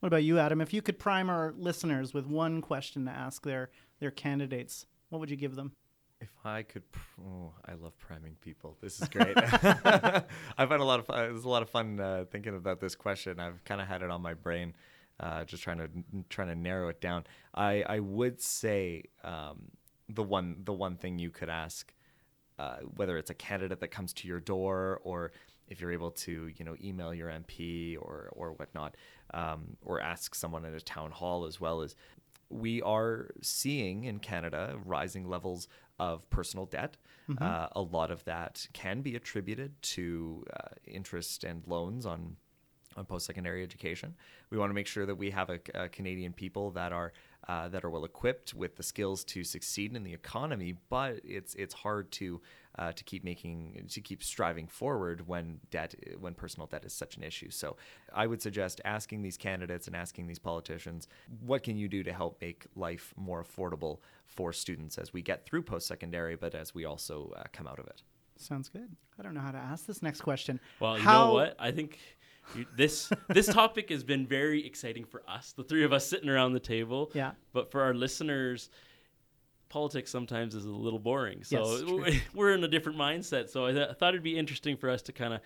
What 0.00 0.08
about 0.08 0.24
you, 0.24 0.38
Adam? 0.38 0.60
If 0.60 0.74
you 0.74 0.82
could 0.82 0.98
prime 0.98 1.30
our 1.30 1.54
listeners 1.56 2.12
with 2.12 2.26
one 2.26 2.60
question 2.60 3.06
to 3.06 3.12
ask 3.12 3.42
their 3.44 3.70
their 4.00 4.10
candidates, 4.10 4.86
what 5.08 5.20
would 5.20 5.30
you 5.30 5.36
give 5.36 5.54
them? 5.54 5.72
If 6.20 6.30
I 6.44 6.62
could, 6.62 6.90
pr- 6.92 7.20
oh, 7.22 7.52
I 7.66 7.74
love 7.74 7.96
priming 7.98 8.36
people. 8.40 8.76
This 8.80 9.00
is 9.00 9.08
great. 9.08 9.36
I've 9.36 10.70
had 10.70 10.80
a 10.80 10.84
lot 10.84 10.98
of 10.98 11.06
fun. 11.06 11.24
It 11.24 11.32
was 11.32 11.44
a 11.44 11.48
lot 11.48 11.62
of 11.62 11.68
fun 11.68 12.00
uh, 12.00 12.24
thinking 12.30 12.56
about 12.56 12.80
this 12.80 12.94
question. 12.94 13.38
I've 13.38 13.62
kind 13.64 13.82
of 13.82 13.86
had 13.86 14.02
it 14.02 14.10
on 14.10 14.22
my 14.22 14.32
brain, 14.32 14.74
uh, 15.20 15.44
just 15.44 15.62
trying 15.62 15.78
to 15.78 15.88
trying 16.30 16.48
to 16.48 16.54
narrow 16.54 16.88
it 16.88 17.00
down. 17.00 17.24
I 17.54 17.84
I 17.86 18.00
would 18.00 18.40
say 18.40 19.04
um, 19.22 19.70
the 20.08 20.22
one 20.22 20.56
the 20.64 20.72
one 20.72 20.96
thing 20.96 21.18
you 21.18 21.30
could 21.30 21.50
ask, 21.50 21.92
uh, 22.58 22.78
whether 22.96 23.18
it's 23.18 23.30
a 23.30 23.34
candidate 23.34 23.80
that 23.80 23.90
comes 23.90 24.12
to 24.14 24.28
your 24.28 24.40
door 24.40 25.00
or 25.04 25.32
if 25.68 25.80
you're 25.80 25.92
able 25.92 26.12
to 26.12 26.48
you 26.56 26.64
know 26.64 26.76
email 26.82 27.12
your 27.12 27.28
MP 27.28 27.96
or 28.00 28.30
or 28.32 28.52
whatnot, 28.52 28.96
um, 29.34 29.76
or 29.84 30.00
ask 30.00 30.34
someone 30.34 30.64
at 30.64 30.74
a 30.74 30.80
town 30.80 31.10
hall 31.10 31.44
as 31.44 31.60
well 31.60 31.82
as 31.82 31.94
we 32.48 32.80
are 32.82 33.30
seeing 33.42 34.04
in 34.04 34.18
Canada 34.18 34.76
rising 34.84 35.28
levels 35.28 35.68
of 35.98 36.28
personal 36.30 36.66
debt. 36.66 36.96
Uh, 37.42 37.68
a 37.72 37.80
lot 37.82 38.10
of 38.12 38.24
that 38.24 38.66
can 38.72 39.02
be 39.02 39.16
attributed 39.16 39.80
to 39.82 40.44
uh, 40.54 40.68
interest 40.86 41.42
and 41.42 41.62
loans 41.66 42.06
on 42.06 42.36
on 42.96 43.04
post-secondary 43.04 43.62
education. 43.62 44.14
We 44.50 44.56
want 44.56 44.70
to 44.70 44.74
make 44.74 44.86
sure 44.86 45.04
that 45.04 45.16
we 45.16 45.30
have 45.30 45.50
a, 45.50 45.58
a 45.74 45.88
Canadian 45.88 46.32
people 46.32 46.70
that 46.72 46.92
are 46.92 47.12
uh, 47.48 47.68
that 47.68 47.84
are 47.84 47.90
well 47.90 48.04
equipped 48.04 48.54
with 48.54 48.76
the 48.76 48.82
skills 48.82 49.24
to 49.24 49.44
succeed 49.44 49.94
in 49.94 50.02
the 50.02 50.12
economy. 50.12 50.74
But 50.88 51.20
it's 51.24 51.54
it's 51.54 51.74
hard 51.74 52.10
to 52.12 52.40
uh, 52.78 52.92
to 52.92 53.04
keep 53.04 53.24
making 53.24 53.86
to 53.90 54.00
keep 54.00 54.22
striving 54.22 54.66
forward 54.66 55.26
when 55.26 55.60
debt 55.70 55.94
when 56.20 56.34
personal 56.34 56.66
debt 56.66 56.84
is 56.84 56.92
such 56.92 57.16
an 57.16 57.22
issue. 57.22 57.50
So 57.50 57.76
I 58.12 58.26
would 58.26 58.42
suggest 58.42 58.80
asking 58.84 59.22
these 59.22 59.36
candidates 59.36 59.86
and 59.86 59.96
asking 59.96 60.26
these 60.26 60.38
politicians, 60.38 61.08
what 61.40 61.62
can 61.62 61.76
you 61.76 61.88
do 61.88 62.02
to 62.02 62.12
help 62.12 62.40
make 62.40 62.66
life 62.74 63.14
more 63.16 63.42
affordable 63.42 63.98
for 64.26 64.52
students 64.52 64.98
as 64.98 65.12
we 65.12 65.22
get 65.22 65.46
through 65.46 65.62
post-secondary, 65.62 66.36
but 66.36 66.54
as 66.54 66.74
we 66.74 66.84
also 66.84 67.32
uh, 67.36 67.44
come 67.52 67.66
out 67.66 67.78
of 67.78 67.86
it. 67.86 68.02
Sounds 68.38 68.68
good. 68.68 68.94
I 69.18 69.22
don't 69.22 69.32
know 69.32 69.40
how 69.40 69.52
to 69.52 69.58
ask 69.58 69.86
this 69.86 70.02
next 70.02 70.20
question. 70.20 70.60
Well, 70.78 70.98
you 70.98 71.04
How- 71.04 71.28
know 71.28 71.32
what? 71.32 71.56
I 71.58 71.70
think 71.70 71.98
you, 72.54 72.66
this 72.76 73.10
this 73.28 73.46
topic 73.46 73.90
has 73.90 74.04
been 74.04 74.26
very 74.26 74.64
exciting 74.66 75.04
for 75.04 75.22
us, 75.28 75.52
the 75.52 75.64
three 75.64 75.84
of 75.84 75.92
us 75.92 76.06
sitting 76.06 76.28
around 76.28 76.52
the 76.52 76.60
table. 76.60 77.10
Yeah. 77.14 77.32
But 77.52 77.70
for 77.70 77.82
our 77.82 77.92
listeners, 77.94 78.70
politics 79.68 80.10
sometimes 80.10 80.54
is 80.54 80.64
a 80.64 80.70
little 80.70 80.98
boring. 81.00 81.42
So 81.44 81.58
Yes, 81.58 81.80
true. 81.82 82.06
we're 82.34 82.54
in 82.54 82.62
a 82.64 82.68
different 82.68 82.98
mindset. 82.98 83.50
So 83.50 83.66
I, 83.66 83.72
th- 83.72 83.88
I 83.90 83.92
thought 83.94 84.10
it'd 84.14 84.22
be 84.22 84.38
interesting 84.38 84.76
for 84.76 84.88
us 84.88 85.02
to 85.02 85.12
kind 85.12 85.34
of 85.34 85.40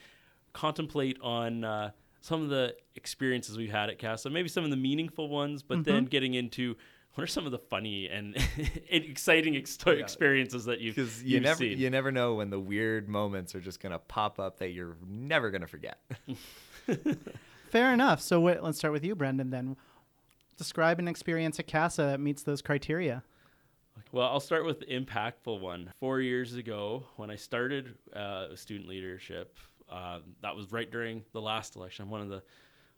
contemplate 0.52 1.18
on 1.22 1.64
uh, 1.64 1.90
some 2.20 2.42
of 2.42 2.48
the 2.50 2.74
experiences 2.96 3.56
we've 3.56 3.70
had 3.70 3.88
at 3.88 3.98
CASA, 3.98 4.28
maybe 4.30 4.48
some 4.48 4.64
of 4.64 4.70
the 4.70 4.76
meaningful 4.76 5.28
ones, 5.28 5.62
but 5.62 5.84
then 5.84 6.04
getting 6.04 6.34
into 6.34 6.76
what 7.14 7.24
are 7.24 7.26
some 7.26 7.46
of 7.46 7.50
the 7.50 7.58
funny 7.58 8.08
and 8.08 8.36
exciting 8.88 9.56
ex- 9.56 9.78
experiences 9.86 10.66
that 10.66 10.80
you've, 10.80 10.94
Because 10.94 11.22
you 11.24 11.34
you've 11.34 11.42
never 11.42 11.58
seen. 11.58 11.78
you 11.78 11.90
never 11.90 12.12
know 12.12 12.34
when 12.34 12.50
the 12.50 12.60
weird 12.60 13.08
moments 13.08 13.54
are 13.54 13.60
just 13.60 13.80
gonna 13.80 13.98
pop 13.98 14.38
up 14.38 14.58
that 14.58 14.70
you're 14.72 14.96
never 15.08 15.50
gonna 15.50 15.66
forget. 15.66 15.98
Fair 17.70 17.92
enough. 17.92 18.20
So 18.20 18.40
wait, 18.40 18.62
let's 18.62 18.78
start 18.78 18.92
with 18.92 19.04
you, 19.04 19.14
Brendan. 19.14 19.50
Then 19.50 19.76
describe 20.56 20.98
an 20.98 21.08
experience 21.08 21.58
at 21.58 21.66
CASA 21.66 22.02
that 22.02 22.20
meets 22.20 22.42
those 22.42 22.62
criteria. 22.62 23.22
Well, 24.12 24.28
I'll 24.28 24.40
start 24.40 24.64
with 24.66 24.80
the 24.80 24.86
impactful 24.86 25.60
one. 25.60 25.92
Four 26.00 26.20
years 26.20 26.54
ago, 26.54 27.04
when 27.16 27.30
I 27.30 27.36
started 27.36 27.94
uh, 28.14 28.54
student 28.56 28.88
leadership, 28.88 29.56
uh, 29.88 30.20
that 30.42 30.54
was 30.54 30.72
right 30.72 30.90
during 30.90 31.22
the 31.32 31.40
last 31.40 31.76
election. 31.76 32.04
I'm 32.04 32.10
one 32.10 32.20
of 32.20 32.28
the 32.28 32.42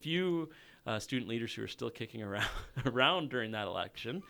few 0.00 0.50
uh, 0.86 0.98
student 0.98 1.28
leaders 1.28 1.54
who 1.54 1.62
are 1.62 1.68
still 1.68 1.90
kicking 1.90 2.22
around 2.22 2.48
around 2.86 3.30
during 3.30 3.52
that 3.52 3.66
election. 3.66 4.22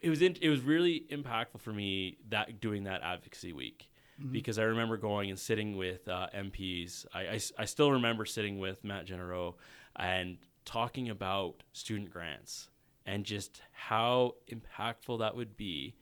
It 0.00 0.08
was 0.08 0.22
in, 0.22 0.36
it 0.40 0.48
was 0.48 0.62
really 0.62 1.04
impactful 1.10 1.60
for 1.60 1.72
me 1.72 2.16
that 2.30 2.60
doing 2.60 2.84
that 2.84 3.02
advocacy 3.02 3.52
week 3.52 3.89
because 4.30 4.58
I 4.58 4.64
remember 4.64 4.96
going 4.96 5.30
and 5.30 5.38
sitting 5.38 5.76
with 5.76 6.06
uh, 6.08 6.28
MPs. 6.34 7.06
I 7.14 7.64
still 7.64 7.92
remember 7.92 8.24
sitting 8.24 8.58
with 8.58 8.84
Matt 8.84 9.06
Jeneroux 9.06 9.54
and 9.96 10.38
talking 10.64 11.08
about 11.10 11.62
student 11.72 12.10
grants 12.10 12.68
and 13.06 13.24
just 13.24 13.62
how 13.72 14.34
impactful 14.52 15.18
that 15.20 15.34
would 15.34 15.56
be 15.56 15.94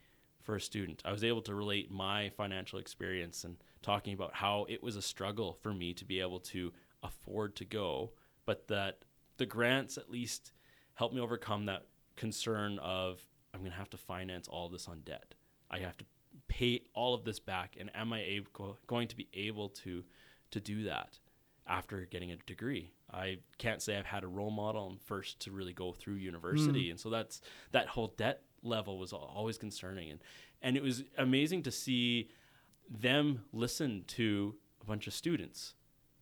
for 0.42 0.56
a 0.56 0.60
student. 0.60 1.02
I 1.04 1.12
was 1.12 1.24
able 1.24 1.42
to 1.42 1.54
relate 1.54 1.90
my 1.90 2.30
financial 2.30 2.78
experience 2.78 3.44
and 3.44 3.56
talking 3.82 4.14
about 4.14 4.34
how 4.34 4.66
it 4.68 4.82
was 4.82 4.96
a 4.96 5.02
struggle 5.02 5.58
for 5.62 5.72
me 5.72 5.94
to 5.94 6.04
be 6.04 6.20
able 6.20 6.40
to 6.40 6.72
afford 7.02 7.54
to 7.56 7.64
go, 7.64 8.12
but 8.46 8.66
that 8.68 8.98
the 9.36 9.46
grants 9.46 9.96
at 9.96 10.10
least 10.10 10.52
helped 10.94 11.14
me 11.14 11.20
overcome 11.20 11.66
that 11.66 11.86
concern 12.16 12.78
of 12.80 13.20
I'm 13.54 13.60
going 13.60 13.72
to 13.72 13.78
have 13.78 13.90
to 13.90 13.96
finance 13.96 14.48
all 14.48 14.68
this 14.68 14.88
on 14.88 15.00
debt. 15.00 15.34
I 15.70 15.78
have 15.78 15.96
to 15.98 16.04
pay 16.48 16.82
all 16.94 17.14
of 17.14 17.24
this 17.24 17.38
back 17.38 17.76
and 17.78 17.90
am 17.94 18.12
I 18.12 18.22
able, 18.22 18.78
going 18.86 19.08
to 19.08 19.16
be 19.16 19.28
able 19.34 19.68
to 19.70 20.04
to 20.50 20.60
do 20.60 20.84
that 20.84 21.18
after 21.66 22.06
getting 22.10 22.32
a 22.32 22.36
degree? 22.36 22.92
I 23.12 23.38
can't 23.58 23.82
say 23.82 23.96
I've 23.96 24.06
had 24.06 24.24
a 24.24 24.28
role 24.28 24.50
model 24.50 24.88
and 24.90 25.00
first 25.00 25.40
to 25.40 25.50
really 25.50 25.72
go 25.72 25.92
through 25.92 26.14
university 26.14 26.86
hmm. 26.86 26.92
and 26.92 27.00
so 27.00 27.10
that's 27.10 27.40
that 27.72 27.86
whole 27.88 28.14
debt 28.16 28.42
level 28.62 28.98
was 28.98 29.12
always 29.12 29.58
concerning 29.58 30.10
and 30.10 30.20
and 30.60 30.76
it 30.76 30.82
was 30.82 31.04
amazing 31.16 31.62
to 31.62 31.70
see 31.70 32.28
them 32.90 33.44
listen 33.52 34.04
to 34.08 34.56
a 34.82 34.84
bunch 34.84 35.06
of 35.06 35.14
students 35.14 35.74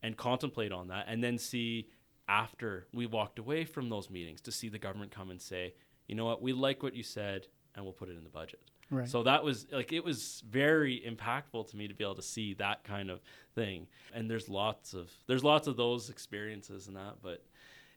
and 0.02 0.16
contemplate 0.16 0.72
on 0.72 0.88
that 0.88 1.06
and 1.08 1.24
then 1.24 1.38
see 1.38 1.88
after 2.28 2.86
we 2.92 3.06
walked 3.06 3.38
away 3.38 3.64
from 3.64 3.88
those 3.88 4.10
meetings 4.10 4.40
to 4.40 4.52
see 4.52 4.68
the 4.68 4.78
government 4.78 5.10
come 5.10 5.30
and 5.30 5.40
say 5.40 5.72
you 6.06 6.14
know 6.14 6.24
what, 6.24 6.42
we 6.42 6.52
like 6.52 6.82
what 6.82 6.94
you 6.94 7.02
said, 7.02 7.46
and 7.74 7.84
we'll 7.84 7.92
put 7.92 8.08
it 8.08 8.16
in 8.16 8.24
the 8.24 8.30
budget. 8.30 8.60
Right. 8.90 9.08
So 9.08 9.22
that 9.24 9.42
was 9.42 9.66
like 9.72 9.92
it 9.92 10.04
was 10.04 10.42
very 10.48 11.02
impactful 11.06 11.70
to 11.70 11.76
me 11.76 11.88
to 11.88 11.94
be 11.94 12.04
able 12.04 12.14
to 12.16 12.22
see 12.22 12.54
that 12.54 12.84
kind 12.84 13.10
of 13.10 13.20
thing. 13.54 13.88
And 14.14 14.30
there's 14.30 14.48
lots 14.48 14.94
of 14.94 15.10
there's 15.26 15.42
lots 15.42 15.66
of 15.66 15.76
those 15.76 16.08
experiences 16.10 16.86
and 16.86 16.96
that, 16.96 17.16
but 17.22 17.42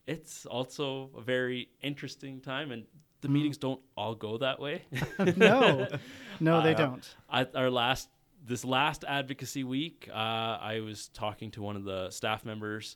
it's 0.08 0.46
also 0.48 1.12
a 1.16 1.22
very 1.22 1.70
interesting 1.82 2.42
time 2.42 2.72
and 2.72 2.86
the 3.22 3.28
Mm. 3.28 3.32
meetings 3.34 3.58
don't 3.58 3.82
all 3.98 4.16
go 4.16 4.38
that 4.38 4.60
way. 4.60 4.82
no, 5.36 5.88
no, 6.40 6.62
they 6.64 6.74
Uh, 6.74 6.78
don't. 6.78 7.16
At 7.32 7.56
our 7.56 7.70
last 7.70 8.10
this 8.46 8.64
last 8.64 9.04
advocacy 9.08 9.64
week, 9.66 10.08
uh, 10.12 10.14
I 10.62 10.80
was 10.84 11.10
talking 11.10 11.52
to 11.52 11.62
one 11.62 11.76
of 11.76 11.84
the 11.84 12.10
staff 12.10 12.46
members 12.46 12.96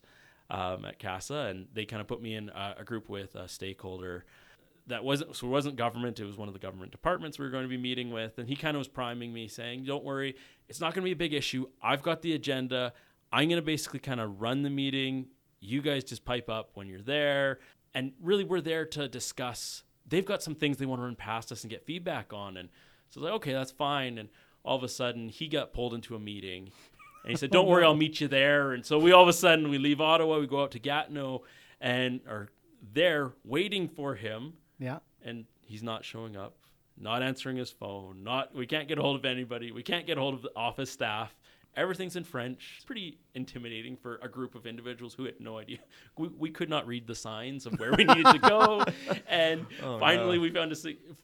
um, 0.50 0.86
at 0.86 0.98
CASA, 0.98 1.36
and 1.50 1.68
they 1.74 1.86
kind 1.86 2.00
of 2.02 2.08
put 2.08 2.22
me 2.22 2.34
in 2.36 2.50
a, 2.50 2.76
a 2.80 2.84
group 2.86 3.10
with 3.10 3.36
a 3.36 3.48
stakeholder 3.48 4.26
that 4.88 5.04
wasn't 5.04 5.36
so 5.36 5.48
it 5.48 5.50
wasn't 5.50 5.76
government. 5.76 6.20
It 6.20 6.26
was 6.26 6.38
one 6.38 6.48
of 6.48 6.54
the 6.54 6.60
government 6.60 6.92
departments 6.92 7.40
we 7.40 7.46
were 7.46 7.52
going 7.52 7.64
to 7.64 7.70
be 7.70 7.78
meeting 7.78 8.12
with, 8.12 8.38
and 8.38 8.48
he 8.48 8.56
kind 8.56 8.76
of 8.76 8.80
was 8.80 8.88
priming 8.88 9.34
me, 9.34 9.48
saying, 9.48 9.86
"Don't 9.86 10.04
worry, 10.04 10.36
it's 10.68 10.82
not 10.82 10.94
going 10.94 11.04
to 11.04 11.06
be 11.06 11.12
a 11.12 11.16
big 11.16 11.34
issue. 11.34 11.68
I've 11.82 12.02
got 12.02 12.22
the 12.22 12.34
agenda. 12.34 12.94
I'm 13.32 13.48
going 13.48 13.60
to 13.60 13.66
basically 13.66 14.00
kind 14.00 14.20
of 14.20 14.42
run 14.42 14.62
the 14.62 14.70
meeting. 14.70 15.28
You 15.60 15.82
guys 15.82 16.04
just 16.04 16.26
pipe 16.26 16.50
up 16.50 16.72
when 16.74 16.88
you're 16.88 17.02
there, 17.02 17.60
and 17.94 18.12
really 18.22 18.44
we're 18.44 18.62
there 18.62 18.86
to 18.88 19.08
discuss. 19.08 19.84
They've 20.06 20.26
got 20.26 20.44
some 20.44 20.56
things 20.56 20.78
they 20.78 20.86
want 20.86 21.00
to 21.00 21.06
run 21.06 21.16
past 21.16 21.52
us 21.52 21.64
and 21.64 21.72
get 21.72 21.86
feedback 21.86 22.34
on, 22.34 22.58
and 22.58 22.70
so 23.10 23.22
I 23.22 23.24
was 23.24 23.30
like, 23.30 23.36
okay, 23.38 23.54
that's 23.54 23.72
fine. 23.72 24.18
And 24.18 24.30
all 24.66 24.76
of 24.76 24.84
a 24.84 24.90
sudden, 24.90 25.30
he 25.30 25.48
got 25.48 25.74
pulled 25.74 25.94
into 25.94 26.16
a 26.16 26.20
meeting. 26.20 26.72
And 27.24 27.32
he 27.32 27.38
said, 27.38 27.52
"Don't 27.52 27.68
oh, 27.68 27.70
worry, 27.70 27.86
I'll 27.86 27.96
meet 27.96 28.20
you 28.20 28.28
there." 28.28 28.74
And 28.74 28.86
so 28.86 29.00
we 29.00 29.14
all 29.14 29.24
of 29.24 29.30
a 29.30 29.34
sudden 29.34 29.70
we 29.70 29.78
leave 29.78 30.02
Ottawa, 30.02 30.40
we 30.40 30.48
go 30.48 30.62
out 30.62 30.72
to 30.72 30.80
Gatineau, 30.80 31.44
and 31.80 32.20
are 32.28 32.50
there 32.92 33.32
waiting 33.46 33.88
for 33.88 34.16
him 34.16 34.54
Yeah. 34.84 35.00
and 35.24 35.46
he's 35.62 35.82
not 35.84 36.04
showing 36.06 36.36
up, 36.36 36.56
not 36.98 37.24
answering 37.24 37.58
his 37.58 37.72
phone, 37.72 38.24
not 38.24 38.54
we 38.54 38.66
can't 38.68 38.88
get 38.88 38.98
a 39.00 39.02
hold 39.02 39.16
of 39.18 39.26
anybody, 39.26 39.72
we 39.72 39.84
can't 39.84 40.06
get 40.06 40.18
a 40.18 40.22
hold 40.22 40.34
of 40.36 40.42
the 40.42 40.52
office 40.56 40.92
staff. 40.92 41.36
Everything's 41.76 42.16
in 42.16 42.24
French. 42.24 42.74
It's 42.76 42.86
pretty 42.86 43.18
intimidating 43.34 43.98
for 43.98 44.20
a 44.22 44.28
group 44.30 44.54
of 44.54 44.68
individuals 44.68 45.16
who 45.16 45.24
had 45.26 45.40
no 45.40 45.58
idea. 45.58 45.80
We, 46.20 46.28
we 46.28 46.50
could 46.52 46.70
not 46.70 46.86
read 46.86 47.08
the 47.08 47.16
signs 47.16 47.66
of 47.66 47.80
where 47.80 47.92
we 47.98 48.04
needed 48.04 48.28
to 48.28 48.38
go, 48.38 48.84
and 49.28 49.66
Oh, 49.82 49.98
finally 49.98 50.36
no. 50.38 50.42
we 50.44 50.52
found 50.52 50.72
a. 50.72 50.76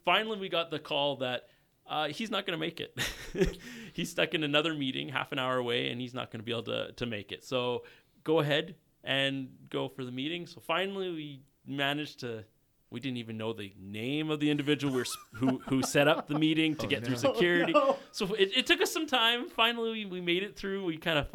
Finally, 0.04 0.38
we 0.40 0.48
got 0.48 0.72
the 0.72 0.80
call 0.80 1.14
that 1.18 1.42
uh, 1.86 2.08
he's 2.08 2.30
not 2.32 2.46
going 2.46 2.58
to 2.58 2.66
make 2.66 2.80
it. 2.80 2.98
he's 3.92 4.10
stuck 4.10 4.34
in 4.34 4.42
another 4.42 4.74
meeting, 4.74 5.08
half 5.08 5.30
an 5.30 5.38
hour 5.38 5.56
away, 5.58 5.90
and 5.90 6.00
he's 6.00 6.14
not 6.14 6.32
going 6.32 6.40
to 6.40 6.44
be 6.44 6.50
able 6.50 6.64
to 6.64 6.90
to 6.96 7.06
make 7.06 7.30
it. 7.30 7.44
So 7.44 7.84
go 8.24 8.40
ahead 8.40 8.74
and 9.04 9.48
go 9.68 9.88
for 9.88 10.04
the 10.04 10.10
meeting. 10.12 10.48
So 10.48 10.60
finally, 10.60 11.10
we 11.10 11.42
managed 11.64 12.18
to. 12.20 12.44
We 12.90 12.98
didn't 12.98 13.18
even 13.18 13.36
know 13.36 13.52
the 13.52 13.72
name 13.80 14.30
of 14.30 14.40
the 14.40 14.50
individual 14.50 14.92
we're, 14.92 15.04
who 15.34 15.60
who 15.68 15.80
set 15.82 16.08
up 16.08 16.26
the 16.26 16.36
meeting 16.36 16.74
to 16.76 16.86
oh, 16.86 16.88
get 16.88 17.04
through 17.04 17.16
security. 17.28 17.72
So 18.10 18.34
it, 18.34 18.50
it 18.56 18.66
took 18.66 18.80
us 18.80 18.90
some 18.90 19.06
time. 19.06 19.48
Finally, 19.48 19.90
we, 19.90 20.06
we 20.06 20.20
made 20.20 20.42
it 20.42 20.56
through. 20.56 20.84
We 20.84 20.96
kind 20.96 21.18
of 21.18 21.28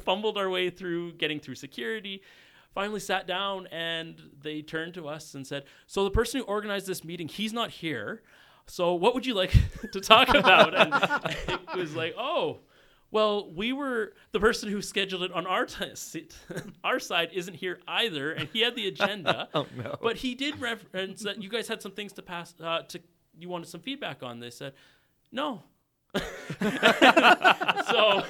fumbled 0.02 0.38
our 0.38 0.48
way 0.48 0.70
through 0.70 1.12
getting 1.12 1.40
through 1.40 1.56
security. 1.56 2.22
Finally, 2.74 3.00
sat 3.00 3.26
down 3.26 3.66
and 3.66 4.16
they 4.40 4.62
turned 4.62 4.94
to 4.94 5.06
us 5.06 5.34
and 5.34 5.46
said, 5.46 5.64
"So 5.86 6.04
the 6.04 6.10
person 6.10 6.40
who 6.40 6.46
organized 6.46 6.86
this 6.86 7.04
meeting, 7.04 7.28
he's 7.28 7.52
not 7.52 7.70
here. 7.70 8.22
So 8.66 8.94
what 8.94 9.12
would 9.14 9.26
you 9.26 9.34
like 9.34 9.52
to 9.92 10.00
talk 10.00 10.30
about?" 10.30 10.74
And 10.74 10.94
it 11.48 11.76
was 11.76 11.94
like, 11.94 12.14
"Oh." 12.16 12.60
Well, 13.12 13.52
we 13.52 13.72
were 13.74 14.14
the 14.32 14.40
person 14.40 14.70
who 14.70 14.80
scheduled 14.82 15.22
it 15.22 15.32
on 15.32 15.46
our 15.46 15.66
t- 15.66 16.26
our 16.84 16.98
side 16.98 17.28
isn't 17.32 17.54
here 17.54 17.78
either, 17.86 18.32
and 18.32 18.48
he 18.52 18.60
had 18.62 18.74
the 18.74 18.88
agenda. 18.88 19.48
Oh, 19.54 19.66
no. 19.76 19.96
But 20.00 20.16
he 20.16 20.34
did 20.34 20.58
reference 20.60 21.22
that 21.22 21.42
you 21.42 21.50
guys 21.50 21.68
had 21.68 21.82
some 21.82 21.92
things 21.92 22.12
to 22.14 22.22
pass 22.22 22.54
uh, 22.60 22.82
to 22.88 23.00
you 23.38 23.48
wanted 23.48 23.68
some 23.68 23.80
feedback 23.80 24.22
on. 24.22 24.40
They 24.40 24.50
said, 24.50 24.72
no. 25.30 25.62
so 26.60 28.22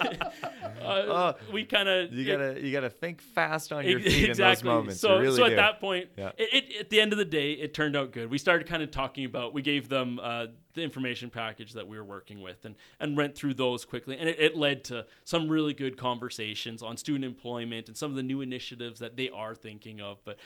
uh, 0.84 1.32
we 1.52 1.64
kind 1.64 1.88
of 1.88 2.12
You 2.12 2.24
gotta 2.24 2.60
you 2.60 2.72
gotta 2.72 2.90
think 2.90 3.20
fast 3.20 3.72
on 3.72 3.84
your 3.86 4.00
feet 4.00 4.30
in 4.30 4.36
those 4.36 4.62
moments. 4.62 5.00
So, 5.00 5.18
really 5.18 5.36
so 5.36 5.44
at 5.44 5.50
do. 5.50 5.56
that 5.56 5.80
point, 5.80 6.08
Yeah. 6.16 6.30
it, 6.38 6.48
it, 6.52 6.80
at 6.80 6.90
the 6.90 7.00
end 7.00 7.12
of 7.12 7.18
the 7.18 7.24
day, 7.24 7.52
it 7.52 7.74
turned 7.74 7.96
out 7.96 8.12
good. 8.12 8.30
We 8.30 8.38
started 8.38 8.68
kind 8.68 8.82
of 8.82 8.90
talking 8.90 9.24
about. 9.24 9.52
We 9.52 9.62
gave 9.62 9.88
them 9.88 10.20
uh, 10.22 10.46
the 10.74 10.82
information 10.82 11.30
package 11.30 11.72
that 11.72 11.86
we 11.86 11.96
were 11.98 12.04
working 12.04 12.40
with, 12.40 12.64
and 12.64 12.74
and 13.00 13.16
went 13.16 13.34
through 13.34 13.54
those 13.54 13.84
quickly, 13.84 14.16
and 14.16 14.28
it, 14.28 14.38
it 14.38 14.56
led 14.56 14.84
to 14.84 15.06
some 15.24 15.48
really 15.48 15.74
good 15.74 15.96
conversations 15.96 16.82
on 16.82 16.96
student 16.96 17.24
employment 17.24 17.88
and 17.88 17.96
some 17.96 18.10
of 18.10 18.16
the 18.16 18.22
new 18.22 18.40
initiatives 18.42 19.00
that 19.00 19.16
they 19.16 19.28
are 19.30 19.54
thinking 19.54 20.00
of. 20.00 20.18
But 20.24 20.38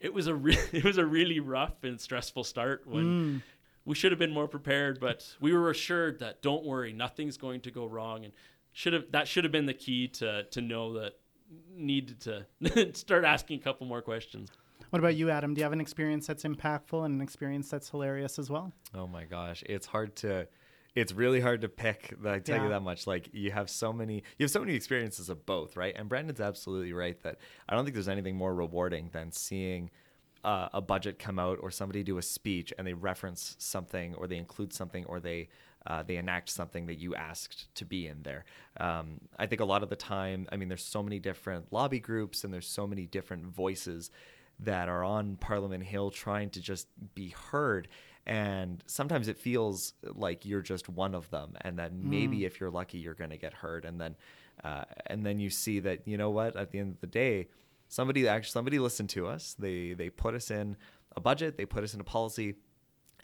it 0.00 0.12
was 0.14 0.26
a 0.28 0.34
re- 0.34 0.58
it 0.72 0.84
was 0.84 0.98
a 0.98 1.06
really 1.06 1.40
rough 1.40 1.82
and 1.82 2.00
stressful 2.00 2.44
start 2.44 2.86
when. 2.86 3.42
We 3.86 3.94
should 3.94 4.12
have 4.12 4.18
been 4.18 4.32
more 4.32 4.48
prepared, 4.48 5.00
but 5.00 5.36
we 5.40 5.52
were 5.54 5.70
assured 5.70 6.18
that 6.18 6.42
don't 6.42 6.64
worry, 6.64 6.92
nothing's 6.92 7.36
going 7.38 7.60
to 7.62 7.70
go 7.70 7.86
wrong, 7.86 8.24
and 8.24 8.34
should 8.72 8.92
have 8.92 9.04
that 9.12 9.26
should 9.28 9.44
have 9.44 9.52
been 9.52 9.66
the 9.66 9.74
key 9.74 10.08
to 10.08 10.42
to 10.42 10.60
know 10.60 10.92
that 10.94 11.14
needed 11.74 12.20
to 12.20 12.92
start 12.94 13.24
asking 13.24 13.60
a 13.60 13.62
couple 13.62 13.86
more 13.86 14.02
questions. 14.02 14.50
What 14.90 14.98
about 14.98 15.14
you, 15.16 15.30
Adam? 15.30 15.54
Do 15.54 15.60
you 15.60 15.64
have 15.64 15.72
an 15.72 15.80
experience 15.80 16.26
that's 16.26 16.44
impactful 16.44 17.04
and 17.04 17.14
an 17.14 17.20
experience 17.20 17.68
that's 17.70 17.88
hilarious 17.90 18.38
as 18.38 18.50
well? 18.50 18.72
Oh 18.94 19.06
my 19.06 19.24
gosh, 19.24 19.62
it's 19.66 19.86
hard 19.86 20.16
to 20.16 20.48
it's 20.96 21.12
really 21.12 21.40
hard 21.40 21.60
to 21.60 21.68
pick. 21.68 22.14
I 22.24 22.38
tell 22.38 22.56
Yeah. 22.56 22.62
you 22.64 22.68
that 22.70 22.80
much. 22.80 23.06
Like 23.06 23.28
you 23.32 23.50
have 23.52 23.68
so 23.70 23.92
many, 23.92 24.22
you 24.38 24.44
have 24.44 24.50
so 24.50 24.60
many 24.60 24.74
experiences 24.74 25.28
of 25.28 25.44
both, 25.44 25.76
right? 25.76 25.94
And 25.96 26.08
Brandon's 26.08 26.40
absolutely 26.40 26.92
right 26.94 27.20
that 27.22 27.36
I 27.68 27.74
don't 27.74 27.84
think 27.84 27.94
there's 27.94 28.08
anything 28.08 28.34
more 28.36 28.54
rewarding 28.54 29.10
than 29.12 29.30
seeing 29.30 29.90
uh, 30.46 30.68
a 30.72 30.80
budget 30.80 31.18
come 31.18 31.40
out 31.40 31.58
or 31.60 31.72
somebody 31.72 32.04
do 32.04 32.18
a 32.18 32.22
speech 32.22 32.72
and 32.78 32.86
they 32.86 32.94
reference 32.94 33.56
something 33.58 34.14
or 34.14 34.28
they 34.28 34.36
include 34.36 34.72
something 34.72 35.04
or 35.06 35.18
they 35.18 35.48
uh, 35.88 36.02
they 36.02 36.16
enact 36.16 36.48
something 36.48 36.86
that 36.86 36.96
you 36.96 37.14
asked 37.14 37.72
to 37.76 37.84
be 37.84 38.08
in 38.08 38.22
there. 38.22 38.44
Um, 38.80 39.20
I 39.38 39.46
think 39.46 39.60
a 39.60 39.64
lot 39.64 39.84
of 39.84 39.88
the 39.88 39.96
time, 39.96 40.48
I 40.50 40.56
mean, 40.56 40.68
there's 40.68 40.84
so 40.84 41.00
many 41.00 41.20
different 41.20 41.72
lobby 41.72 42.00
groups 42.00 42.42
and 42.42 42.52
there's 42.52 42.66
so 42.66 42.88
many 42.88 43.06
different 43.06 43.46
voices 43.46 44.10
that 44.58 44.88
are 44.88 45.04
on 45.04 45.36
Parliament 45.36 45.84
Hill 45.84 46.10
trying 46.10 46.50
to 46.50 46.60
just 46.60 46.88
be 47.14 47.28
heard. 47.28 47.86
And 48.26 48.82
sometimes 48.86 49.28
it 49.28 49.38
feels 49.38 49.92
like 50.02 50.44
you're 50.44 50.62
just 50.62 50.88
one 50.88 51.14
of 51.14 51.30
them, 51.30 51.52
and 51.60 51.78
that 51.78 51.92
maybe 51.94 52.44
if 52.44 52.58
you're 52.58 52.70
lucky, 52.70 52.98
you're 52.98 53.14
going 53.14 53.30
to 53.30 53.36
get 53.36 53.54
heard. 53.54 53.84
And 53.84 54.00
then, 54.00 54.16
uh, 54.64 54.82
and 55.06 55.24
then 55.24 55.38
you 55.38 55.50
see 55.50 55.78
that 55.80 56.08
you 56.08 56.16
know 56.16 56.30
what? 56.30 56.56
At 56.56 56.72
the 56.72 56.80
end 56.80 56.94
of 56.94 57.00
the 57.00 57.06
day, 57.06 57.46
somebody 57.88 58.26
actually 58.28 58.50
somebody 58.50 58.78
listened 58.78 59.10
to 59.10 59.26
us. 59.26 59.54
They 59.58 59.94
they 59.94 60.10
put 60.10 60.34
us 60.34 60.50
in 60.50 60.76
a 61.16 61.20
budget. 61.20 61.56
They 61.56 61.66
put 61.66 61.84
us 61.84 61.94
in 61.94 62.00
a 62.00 62.04
policy 62.04 62.54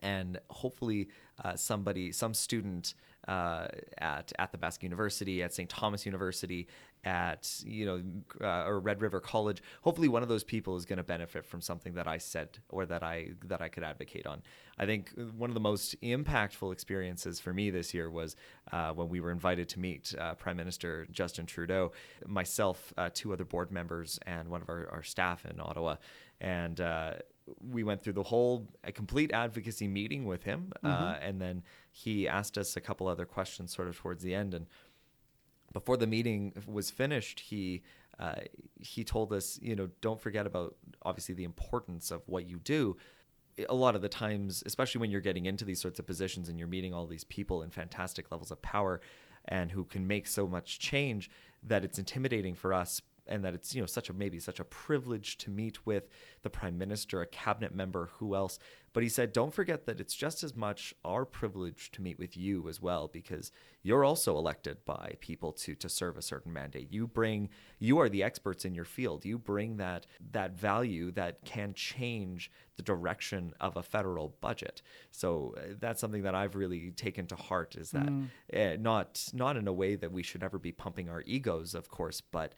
and 0.01 0.38
hopefully 0.51 1.09
uh, 1.45 1.57
somebody, 1.57 2.12
some 2.12 2.35
student 2.35 2.95
uh, 3.29 3.68
at 3.99 4.33
Athabasca 4.38 4.85
University, 4.85 5.42
at 5.42 5.55
St. 5.55 5.68
Thomas 5.68 6.05
University, 6.05 6.66
at 7.05 7.61
you 7.64 7.85
know 7.85 8.03
uh, 8.40 8.64
or 8.64 8.79
Red 8.81 9.01
River 9.01 9.21
College, 9.21 9.62
hopefully 9.83 10.09
one 10.09 10.23
of 10.23 10.29
those 10.29 10.45
people 10.45 10.77
is 10.77 10.85
going 10.85 10.99
to 10.99 11.03
benefit 11.03 11.45
from 11.45 11.61
something 11.61 11.95
that 11.95 12.07
I 12.07 12.18
said 12.18 12.59
or 12.68 12.87
that 12.87 13.03
I 13.03 13.31
that 13.47 13.61
I 13.61 13.68
could 13.68 13.83
advocate 13.83 14.27
on. 14.27 14.42
I 14.79 14.87
think 14.87 15.12
one 15.37 15.51
of 15.51 15.55
the 15.55 15.61
most 15.61 16.01
impactful 16.01 16.73
experiences 16.73 17.40
for 17.40 17.53
me 17.53 17.71
this 17.71 17.92
year 17.92 18.11
was 18.11 18.37
uh, 18.73 18.92
when 18.92 19.09
we 19.09 19.21
were 19.21 19.31
invited 19.31 19.68
to 19.71 19.81
meet 19.81 20.14
uh, 20.18 20.35
Prime 20.35 20.57
Minister 20.57 21.07
Justin 21.11 21.47
Trudeau, 21.47 21.92
myself, 22.27 22.92
uh, 22.97 23.11
two 23.12 23.33
other 23.33 23.45
board 23.45 23.71
members, 23.71 24.18
and 24.27 24.49
one 24.49 24.62
of 24.62 24.68
our, 24.68 24.88
our 24.90 25.03
staff 25.03 25.45
in 25.45 25.61
Ottawa, 25.61 25.97
and 26.40 26.81
uh, 26.81 27.14
we 27.61 27.83
went 27.83 28.03
through 28.03 28.15
the 28.15 28.23
whole 28.23 28.69
a 28.85 28.93
complete 28.93 29.33
advocacy 29.33 29.88
meeting 29.88 30.25
with 30.25 30.43
him, 30.45 30.73
uh, 30.85 31.17
and 31.21 31.41
then 31.41 31.62
he 31.91 32.29
asked 32.29 32.59
us 32.59 32.77
a 32.77 32.81
couple 32.81 33.07
other 33.07 33.25
questions 33.25 33.75
sort 33.75 33.88
of 33.88 33.97
towards 33.97 34.23
the 34.23 34.35
end. 34.35 34.55
And 34.55 34.67
before 35.73 35.97
the 35.97 36.07
meeting 36.07 36.53
was 36.67 36.91
finished, 36.91 37.41
he 37.41 37.83
uh, 38.19 38.41
he 38.79 39.05
told 39.05 39.33
us, 39.33 39.59
you 39.62 39.75
know, 39.75 39.88
don't 40.01 40.21
forget 40.21 40.47
about 40.47 40.77
obviously 41.03 41.35
the 41.35 41.45
importance 41.45 42.11
of 42.11 42.23
what 42.27 42.49
you 42.49 42.59
do. 42.59 42.97
A 43.69 43.75
lot 43.75 43.95
of 43.95 44.03
the 44.03 44.09
times, 44.09 44.62
especially 44.67 45.01
when 45.01 45.11
you're 45.11 45.21
getting 45.21 45.47
into 45.47 45.65
these 45.65 45.81
sorts 45.81 45.99
of 45.99 46.07
positions 46.07 46.49
and 46.49 46.59
you're 46.59 46.69
meeting 46.69 46.95
all 46.95 47.07
these 47.07 47.25
people 47.25 47.62
in 47.62 47.71
fantastic 47.71 48.31
levels 48.31 48.51
of 48.51 48.62
power 48.62 49.01
and 49.47 49.73
who 49.73 49.85
can 49.85 50.07
make 50.07 50.27
so 50.27 50.47
much 50.47 50.79
change, 50.79 51.31
that 51.62 51.85
it's 51.85 51.99
intimidating 51.99 52.55
for 52.55 52.73
us 52.73 53.03
and 53.27 53.45
that 53.45 53.55
it's 53.55 53.75
you 53.75 53.81
know 53.81 53.87
such 53.87 54.11
a 54.11 54.13
maybe 54.13 54.39
such 54.39 54.61
a 54.61 54.65
privilege 54.65 55.39
to 55.39 55.51
meet 55.51 55.87
with 55.87 56.09
the 56.43 56.51
prime 56.51 56.79
minister 56.79 57.21
a 57.21 57.27
cabinet 57.27 57.75
member 57.75 58.11
who 58.19 58.35
else? 58.35 58.59
But 58.93 59.03
he 59.03 59.09
said 59.09 59.33
don't 59.33 59.55
forget 59.55 59.87
that 59.87 60.01
it's 60.01 60.15
just 60.15 60.43
as 60.43 60.55
much 60.55 60.95
our 61.05 61.25
privilege 61.25 61.91
to 61.93 62.03
meet 62.03 62.19
with 62.19 62.37
you 62.37 62.69
as 62.69 62.81
well 62.81 63.09
because 63.09 63.53
you're 63.83 64.05
also 64.05 64.37
elected 64.37 64.85
by 64.85 65.15
people 65.21 65.53
to 65.53 65.75
to 65.75 65.89
serve 65.89 66.17
a 66.17 66.23
certain 66.23 66.53
mandate. 66.53 66.93
You 66.93 67.07
bring 67.07 67.49
you 67.79 67.99
are 67.99 68.09
the 68.09 68.23
experts 68.23 68.65
in 68.65 68.75
your 68.75 68.85
field. 68.85 69.25
You 69.25 69.39
bring 69.39 69.77
that 69.79 70.07
that 70.33 70.53
value 70.53 71.11
that 71.13 71.45
can 71.45 71.75
change 71.75 72.51
the 72.77 72.83
direction 72.83 73.53
of 73.61 73.77
a 73.77 73.83
federal 73.83 74.35
budget. 74.41 74.83
So 75.11 75.55
uh, 75.57 75.75
that's 75.79 76.01
something 76.01 76.23
that 76.23 76.35
I've 76.35 76.55
really 76.55 76.91
taken 76.91 77.27
to 77.27 77.37
heart 77.37 77.77
is 77.77 77.91
that 77.91 78.09
uh, 78.55 78.77
not 78.79 79.29
not 79.33 79.57
in 79.57 79.69
a 79.69 79.73
way 79.73 79.97
that 79.97 80.13
we 80.13 80.23
should 80.23 80.43
ever 80.43 80.59
be 80.59 80.73
pumping 80.73 81.09
our 81.09 81.23
egos 81.23 81.75
of 81.75 81.89
course 81.89 82.21
but 82.21 82.55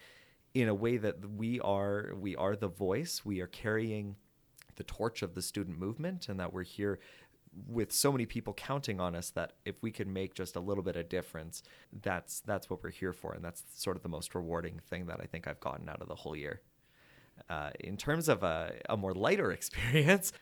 in 0.55 0.69
a 0.69 0.75
way 0.75 0.97
that 0.97 1.17
we 1.37 1.61
are 1.61 2.13
we 2.17 2.37
are 2.37 2.57
the 2.57 2.69
voice. 2.69 3.25
We 3.25 3.41
are 3.41 3.47
carrying 3.47 4.17
the 4.77 4.85
torch 4.85 5.23
of 5.23 5.35
the 5.35 5.43
student 5.43 5.79
movement 5.79 6.29
and 6.29 6.39
that 6.41 6.53
we're 6.53 6.63
here 6.63 6.99
with 7.69 7.93
so 7.93 8.11
many 8.11 8.27
people 8.27 8.53
counting 8.53 8.99
on 9.01 9.15
us 9.15 9.31
that 9.31 9.53
if 9.65 9.81
we 9.81 9.93
can 9.93 10.13
make 10.13 10.35
just 10.35 10.57
a 10.57 10.61
little 10.61 10.83
bit 10.83 10.97
of 10.97 11.09
difference 11.09 11.63
that's 12.03 12.41
that's 12.41 12.69
what 12.69 12.83
we're 12.83 12.91
here 12.91 13.13
for. 13.13 13.33
And 13.33 13.45
that's 13.45 13.63
sort 13.75 13.97
of 13.97 14.03
the 14.03 14.09
most 14.09 14.35
rewarding 14.35 14.81
thing 14.89 15.07
that 15.07 15.21
i 15.21 15.27
think 15.27 15.47
i've 15.47 15.61
gotten 15.61 15.89
out 15.89 16.01
of 16.01 16.09
the 16.09 16.15
whole 16.15 16.37
year. 16.37 16.61
Uh, 17.51 17.71
in 17.81 17.97
terms 17.97 18.29
of 18.29 18.45
a, 18.45 18.73
a 18.89 18.97
more 18.97 19.13
lighter 19.13 19.51
experience 19.59 20.33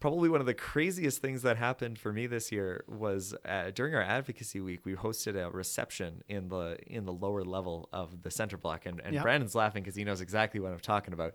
probably 0.00 0.28
one 0.30 0.40
of 0.40 0.46
the 0.46 0.54
craziest 0.54 1.20
things 1.20 1.42
that 1.42 1.56
happened 1.58 1.98
for 1.98 2.12
me 2.12 2.26
this 2.26 2.50
year 2.50 2.84
was 2.88 3.34
uh, 3.44 3.70
during 3.74 3.94
our 3.94 4.02
advocacy 4.02 4.60
week 4.60 4.84
we 4.86 4.94
hosted 4.94 5.36
a 5.36 5.50
reception 5.50 6.22
in 6.28 6.48
the 6.48 6.76
in 6.86 7.04
the 7.04 7.12
lower 7.12 7.44
level 7.44 7.88
of 7.92 8.22
the 8.22 8.30
center 8.30 8.56
block 8.56 8.86
and, 8.86 9.00
and 9.04 9.14
Yeah. 9.14 9.22
brandon's 9.22 9.54
laughing 9.54 9.82
because 9.82 9.94
he 9.96 10.04
knows 10.04 10.20
exactly 10.22 10.58
what 10.60 10.72
i'm 10.72 10.80
talking 10.80 11.12
about. 11.14 11.34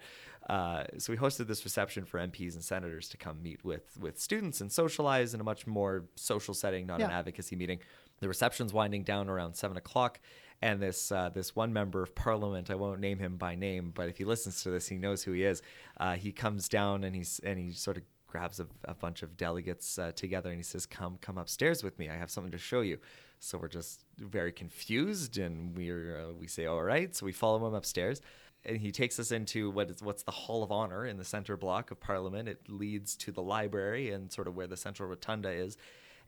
Uh, 0.50 0.84
so 1.00 1.12
we 1.14 1.18
hosted 1.18 1.48
this 1.48 1.64
reception 1.64 2.06
for 2.06 2.20
mps 2.20 2.54
and 2.56 2.64
senators 2.64 3.08
to 3.10 3.18
come 3.18 3.42
meet 3.42 3.64
with 3.64 3.98
with 4.00 4.20
students 4.20 4.62
and 4.62 4.72
socialize 4.72 5.34
in 5.34 5.40
a 5.42 5.44
much 5.44 5.66
more 5.68 6.06
social 6.16 6.54
setting 6.54 6.86
not 6.88 7.00
an 7.08 7.12
advocacy 7.14 7.56
meeting. 7.56 7.80
The 8.20 8.28
reception's 8.30 8.72
winding 8.74 9.04
down 9.04 9.28
around 9.30 9.56
seven 9.56 9.76
o'clock 9.78 10.20
and 10.62 10.82
this 10.82 11.12
uh, 11.12 11.30
this 11.30 11.56
one 11.56 11.72
member 11.74 12.02
of 12.02 12.16
parliament 12.16 12.70
I 12.72 12.76
won't 12.76 13.00
name 13.00 13.20
him 13.20 13.38
by 13.38 13.56
name 13.56 13.92
but 13.94 14.08
if 14.10 14.18
he 14.18 14.24
listens 14.24 14.64
to 14.64 14.70
this 14.72 14.88
he 14.88 14.98
knows 14.98 15.22
who 15.24 15.34
he 15.34 15.44
is 15.44 15.62
uh, 16.00 16.16
he 16.16 16.32
comes 16.32 16.70
down 16.70 17.04
and 17.04 17.16
he's 17.16 17.40
and 17.44 17.60
he 17.60 17.72
sort 17.74 17.98
of 17.98 18.04
grabs 18.36 18.60
a, 18.60 18.68
a 18.84 18.94
bunch 18.94 19.24
of 19.24 19.38
delegates 19.38 19.98
uh, 19.98 20.12
together 20.14 20.50
and 20.50 20.58
he 20.58 20.64
says 20.64 20.86
come 20.86 21.18
come 21.22 21.38
upstairs 21.38 21.84
with 21.84 21.98
me. 21.98 22.10
I 22.10 22.18
have 22.18 22.30
something 22.30 22.52
to 22.52 22.58
show 22.58 22.82
you. 22.82 22.98
So 23.40 23.58
we're 23.58 23.70
just 23.70 24.04
very 24.18 24.52
confused 24.52 25.38
and 25.38 25.78
we're 25.78 26.20
uh, 26.22 26.34
we 26.34 26.48
say 26.48 26.66
all 26.66 26.84
right. 26.84 27.16
So 27.16 27.26
we 27.26 27.32
follow 27.32 27.66
him 27.66 27.74
upstairs 27.74 28.22
and 28.66 28.78
he 28.78 28.92
takes 28.92 29.20
us 29.20 29.32
into 29.32 29.70
what 29.70 29.90
is 29.90 30.02
what's 30.02 30.24
the 30.24 30.32
hall 30.32 30.64
of 30.64 30.72
honor 30.72 31.06
in 31.06 31.16
the 31.16 31.24
center 31.24 31.56
block 31.56 31.92
of 31.92 32.00
parliament. 32.02 32.50
It 32.50 32.60
leads 32.68 33.16
to 33.18 33.32
the 33.32 33.42
library 33.42 34.12
and 34.12 34.30
sort 34.30 34.48
of 34.50 34.56
where 34.58 34.68
the 34.68 34.78
central 34.78 35.08
rotunda 35.08 35.50
is. 35.50 35.78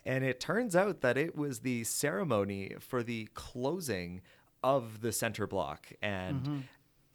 And 0.06 0.24
it 0.24 0.40
turns 0.40 0.74
out 0.74 1.02
that 1.02 1.18
it 1.18 1.36
was 1.36 1.60
the 1.60 1.84
ceremony 1.84 2.76
for 2.80 3.04
the 3.04 3.28
closing 3.34 4.22
of 4.64 5.02
the 5.02 5.12
center 5.12 5.46
block. 5.46 5.92
And 6.02 6.64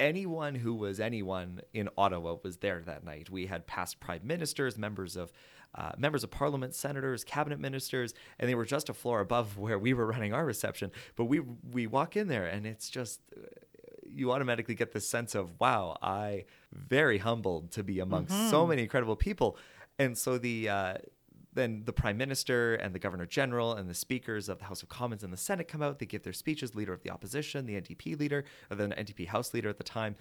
anyone 0.03 0.57
who 0.57 0.75
was 0.75 0.99
anyone 0.99 1.61
in 1.73 1.89
Ottawa 1.97 2.37
was 2.43 2.59
there 2.59 2.83
that 2.85 3.05
night. 3.05 3.31
We 3.31 3.47
had 3.47 3.67
past 3.67 4.01
prime 4.01 4.23
ministers, 4.25 4.77
members 4.77 5.17
of 5.17 5.33
uh, 5.75 5.93
members 5.97 6.23
of 6.23 6.31
parliament, 6.31 6.75
senators, 6.75 7.25
cabinet 7.25 7.59
ministers, 7.59 8.13
and 8.39 8.47
they 8.47 8.55
were 8.55 8.67
just 8.67 8.91
a 8.91 8.93
floor 8.93 9.21
above 9.21 9.57
where 9.65 9.79
we 9.79 9.95
were 9.95 10.07
running 10.07 10.35
our 10.35 10.45
reception. 10.45 10.91
But 11.17 11.27
we 11.27 11.41
we 11.71 11.87
walk 11.87 12.17
in 12.17 12.29
there, 12.29 12.47
and 12.47 12.67
it's 12.67 12.91
just 12.91 13.21
you 14.05 14.33
automatically 14.33 14.75
get 14.75 14.93
this 14.93 15.09
sense 15.09 15.35
of 15.35 15.59
wow, 15.61 15.97
I 16.03 16.45
very 16.73 17.19
humbled 17.19 17.71
to 17.73 17.83
be 17.83 18.01
amongst 18.01 18.51
so 18.51 18.67
many 18.67 18.83
incredible 18.83 19.17
people, 19.17 19.57
and 19.99 20.19
so 20.19 20.37
the. 20.37 20.69
Uh, 20.69 20.95
then 21.55 21.83
the 21.85 21.93
prime 21.93 22.17
minister 22.17 22.75
and 22.75 22.95
the 22.95 22.99
governor 22.99 23.27
general 23.27 23.75
and 23.75 23.89
the 23.89 23.95
speakers 23.95 24.49
of 24.49 24.59
the 24.59 24.65
House 24.65 24.83
of 24.83 24.89
Commons 24.89 25.23
and 25.23 25.33
the 25.33 25.37
Senate 25.37 25.69
come 25.69 25.83
out. 25.83 25.99
They 25.99 26.07
give 26.07 26.23
their 26.23 26.33
speeches. 26.33 26.75
Leader 26.75 26.93
of 26.93 27.03
the 27.03 27.11
opposition, 27.11 27.67
the 27.67 27.75
NDP 27.75 28.19
leader, 28.19 28.45
or 28.71 28.77
the 28.77 28.89
NDP 28.89 29.29
House 29.29 29.53
leader 29.53 29.69
at 29.69 29.79
the 29.79 29.85
time, 29.85 30.17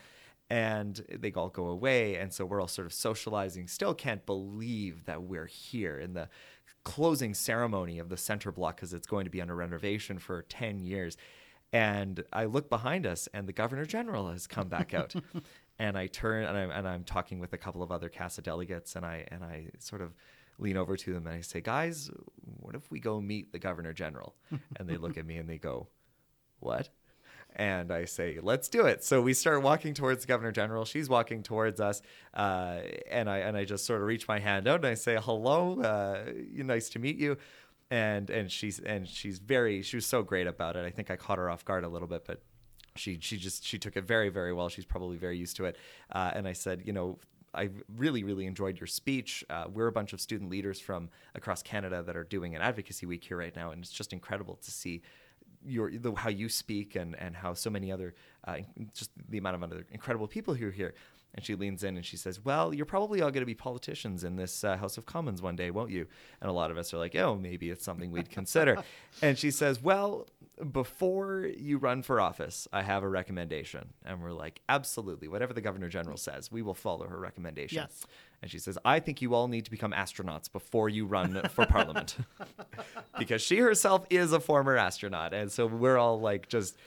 and 0.50 1.04
they 1.10 1.32
all 1.32 1.50
go 1.50 1.68
away. 1.68 2.16
And 2.16 2.34
so 2.34 2.46
we're 2.46 2.60
all 2.60 2.68
sort 2.68 2.86
of 2.86 2.94
socializing. 2.94 3.68
Still 3.68 3.94
can't 3.94 4.26
believe 4.26 5.06
that 5.06 5.24
we're 5.24 5.46
here 5.46 5.98
in 5.98 6.14
the 6.14 6.28
closing 6.84 7.34
ceremony 7.34 8.00
of 8.00 8.10
the 8.10 8.18
center 8.18 8.52
block 8.52 8.76
because 8.76 8.94
it's 8.94 9.08
going 9.08 9.26
to 9.26 9.32
be 9.32 9.42
under 9.42 9.56
renovation 9.56 10.20
for 10.20 10.42
ten 10.44 10.80
years. 10.80 11.16
And 11.74 12.22
I 12.34 12.46
look 12.46 12.70
behind 12.70 13.06
us, 13.06 13.30
and 13.34 13.48
the 13.48 13.54
governor 13.54 13.86
general 13.86 14.30
has 14.30 14.46
come 14.46 14.68
back 14.68 14.94
out. 14.94 15.16
and 15.80 15.98
I 15.98 16.08
turn 16.08 16.44
and 16.44 16.58
I'm, 16.58 16.70
and 16.72 16.86
I'm 16.86 17.06
talking 17.06 17.40
with 17.40 17.54
a 17.54 17.58
couple 17.58 17.82
of 17.82 17.92
other 17.92 18.10
CASA 18.10 18.42
delegates, 18.42 18.98
and 18.98 19.06
I 19.06 19.26
and 19.32 19.44
I 19.44 19.68
sort 19.80 20.02
of 20.02 20.14
lean 20.62 20.78
over 20.78 20.96
to 20.96 21.14
them 21.14 21.28
and 21.28 21.36
I 21.36 21.42
say, 21.42 21.60
"Guys, 21.60 22.10
what 22.60 22.76
if 22.76 22.90
we 22.90 23.00
go 23.00 23.20
meet 23.20 23.52
the 23.52 23.60
governor 23.60 23.92
general?" 23.92 24.36
and 24.78 24.88
they 24.88 24.98
look 24.98 25.18
at 25.18 25.26
me 25.26 25.38
and 25.38 25.50
they 25.50 25.58
go, 25.58 25.88
"What?" 26.60 26.90
And 27.54 27.92
I 27.92 28.06
say, 28.06 28.40
"Let's 28.42 28.70
do 28.70 28.86
it." 28.86 29.04
So 29.04 29.22
we 29.22 29.34
start 29.34 29.62
walking 29.62 29.94
towards 29.94 30.22
the 30.22 30.28
governor 30.28 30.52
general. 30.52 30.86
She's 30.86 31.10
walking 31.10 31.44
towards 31.44 31.82
us, 31.82 32.02
uh, 32.34 32.80
and 33.10 33.30
I 33.30 33.40
and 33.40 33.58
I 33.58 33.66
just 33.66 33.86
sort 33.86 34.02
of 34.02 34.08
reach 34.08 34.28
my 34.28 34.40
hand 34.40 34.68
out 34.68 34.78
and 34.78 34.86
I 34.86 34.94
say, 34.94 35.18
"Hello, 35.20 35.82
uh, 35.82 36.32
nice 36.54 36.90
to 36.90 37.00
meet 37.00 37.18
you." 37.18 37.38
And 37.90 38.30
and 38.30 38.50
she's 38.50 38.80
and 38.80 39.08
she's 39.08 39.40
very 39.40 39.82
she 39.82 39.98
was 39.98 40.06
so 40.06 40.24
great 40.24 40.48
about 40.48 40.78
it. 40.78 40.86
I 40.86 40.92
think 40.92 41.12
I 41.12 41.18
caught 41.18 41.40
her 41.40 41.50
off 41.50 41.66
guard 41.66 41.84
a 41.84 41.90
little 41.90 42.08
bit, 42.08 42.24
but 42.26 42.42
she 42.96 43.18
she 43.20 43.38
just 43.38 43.66
she 43.66 43.78
took 43.78 43.98
it 43.98 44.06
very 44.06 44.30
very 44.30 44.54
well. 44.54 44.70
She's 44.70 44.86
probably 44.86 45.18
very 45.18 45.38
used 45.38 45.58
to 45.58 45.66
it. 45.66 45.76
Uh, 46.12 46.32
and 46.34 46.48
I 46.48 46.54
said, 46.54 46.84
you 46.86 46.94
know, 46.94 47.20
I 47.54 47.70
really 47.96 48.24
really 48.24 48.46
enjoyed 48.46 48.80
your 48.80 48.88
speech. 48.88 49.44
Uh, 49.50 49.66
we're 49.72 49.88
a 49.88 49.92
bunch 49.92 50.14
of 50.14 50.22
student 50.22 50.50
leaders 50.50 50.80
from 50.80 51.10
across 51.36 51.62
Canada 51.62 52.04
that 52.04 52.16
are 52.16 52.24
doing 52.24 52.56
an 52.56 52.62
advocacy 52.62 53.06
week 53.06 53.24
here 53.24 53.38
right 53.38 53.56
now, 53.56 53.72
and 53.72 53.84
it's 53.84 53.92
just 53.92 54.14
incredible 54.14 54.56
to 54.56 54.72
see 54.72 55.02
your 55.66 55.92
the, 55.92 56.14
how 56.14 56.30
you 56.30 56.50
speak 56.50 56.96
and 56.96 57.16
and 57.20 57.36
how 57.36 57.54
so 57.54 57.70
many 57.70 57.92
other 57.92 58.14
uh, 58.46 58.58
just 58.94 59.12
the 59.30 59.38
amount 59.38 59.56
of 59.56 59.64
other 59.64 59.86
incredible 59.92 60.28
people 60.28 60.54
who 60.54 60.68
are 60.68 60.72
here. 60.72 60.94
And 61.34 61.46
she 61.46 61.56
leans 61.56 61.86
in 61.86 61.96
and 61.96 62.06
she 62.06 62.18
says, 62.18 62.44
"Well, 62.44 62.74
you're 62.74 62.86
probably 62.86 63.22
all 63.22 63.32
going 63.32 63.42
to 63.42 63.46
be 63.46 63.56
politicians 63.56 64.26
in 64.26 64.36
this 64.36 64.66
uh, 64.66 64.76
House 64.76 64.98
of 64.98 65.06
Commons 65.06 65.42
one 65.42 65.56
day, 65.56 65.72
won't 65.72 65.90
you?" 65.90 66.06
And 66.42 66.50
a 66.50 66.54
lot 66.54 66.72
of 66.72 66.78
us 66.78 66.94
are 66.94 66.98
like, 66.98 67.16
"Oh, 67.16 67.36
maybe 67.36 67.70
it's 67.70 67.86
something 67.86 68.12
we'd 68.12 68.30
consider." 68.30 68.84
and 69.22 69.38
she 69.38 69.50
says, 69.50 69.82
"Well, 69.82 70.28
before 70.72 71.50
you 71.58 71.78
run 71.78 72.02
for 72.02 72.20
office, 72.20 72.68
I 72.72 72.82
have 72.84 73.04
a 73.04 73.10
recommendation." 73.10 73.94
And 74.06 74.22
we're 74.22 74.32
like, 74.32 74.62
"Absolutely, 74.70 75.28
whatever 75.28 75.54
the 75.54 75.62
governor 75.62 75.90
general 75.90 76.18
says, 76.18 76.52
we 76.52 76.62
will 76.62 76.74
follow 76.74 77.08
her 77.08 77.20
recommendation." 77.20 77.78
Yes. 77.78 78.06
And 78.42 78.50
she 78.50 78.60
says, 78.60 78.78
"I 78.84 79.00
think 79.00 79.22
you 79.22 79.34
all 79.34 79.48
need 79.48 79.66
to 79.66 79.72
become 79.72 79.92
astronauts 79.92 80.52
before 80.52 80.90
you 80.90 81.06
run 81.06 81.42
for 81.50 81.66
parliament," 81.66 82.18
because 83.20 83.42
she 83.42 83.58
herself 83.58 84.06
is 84.10 84.34
a 84.34 84.40
former 84.40 84.76
astronaut, 84.78 85.34
and 85.34 85.52
so 85.52 85.66
we're 85.68 85.98
all 85.98 86.20
like 86.20 86.48
just 86.48 86.78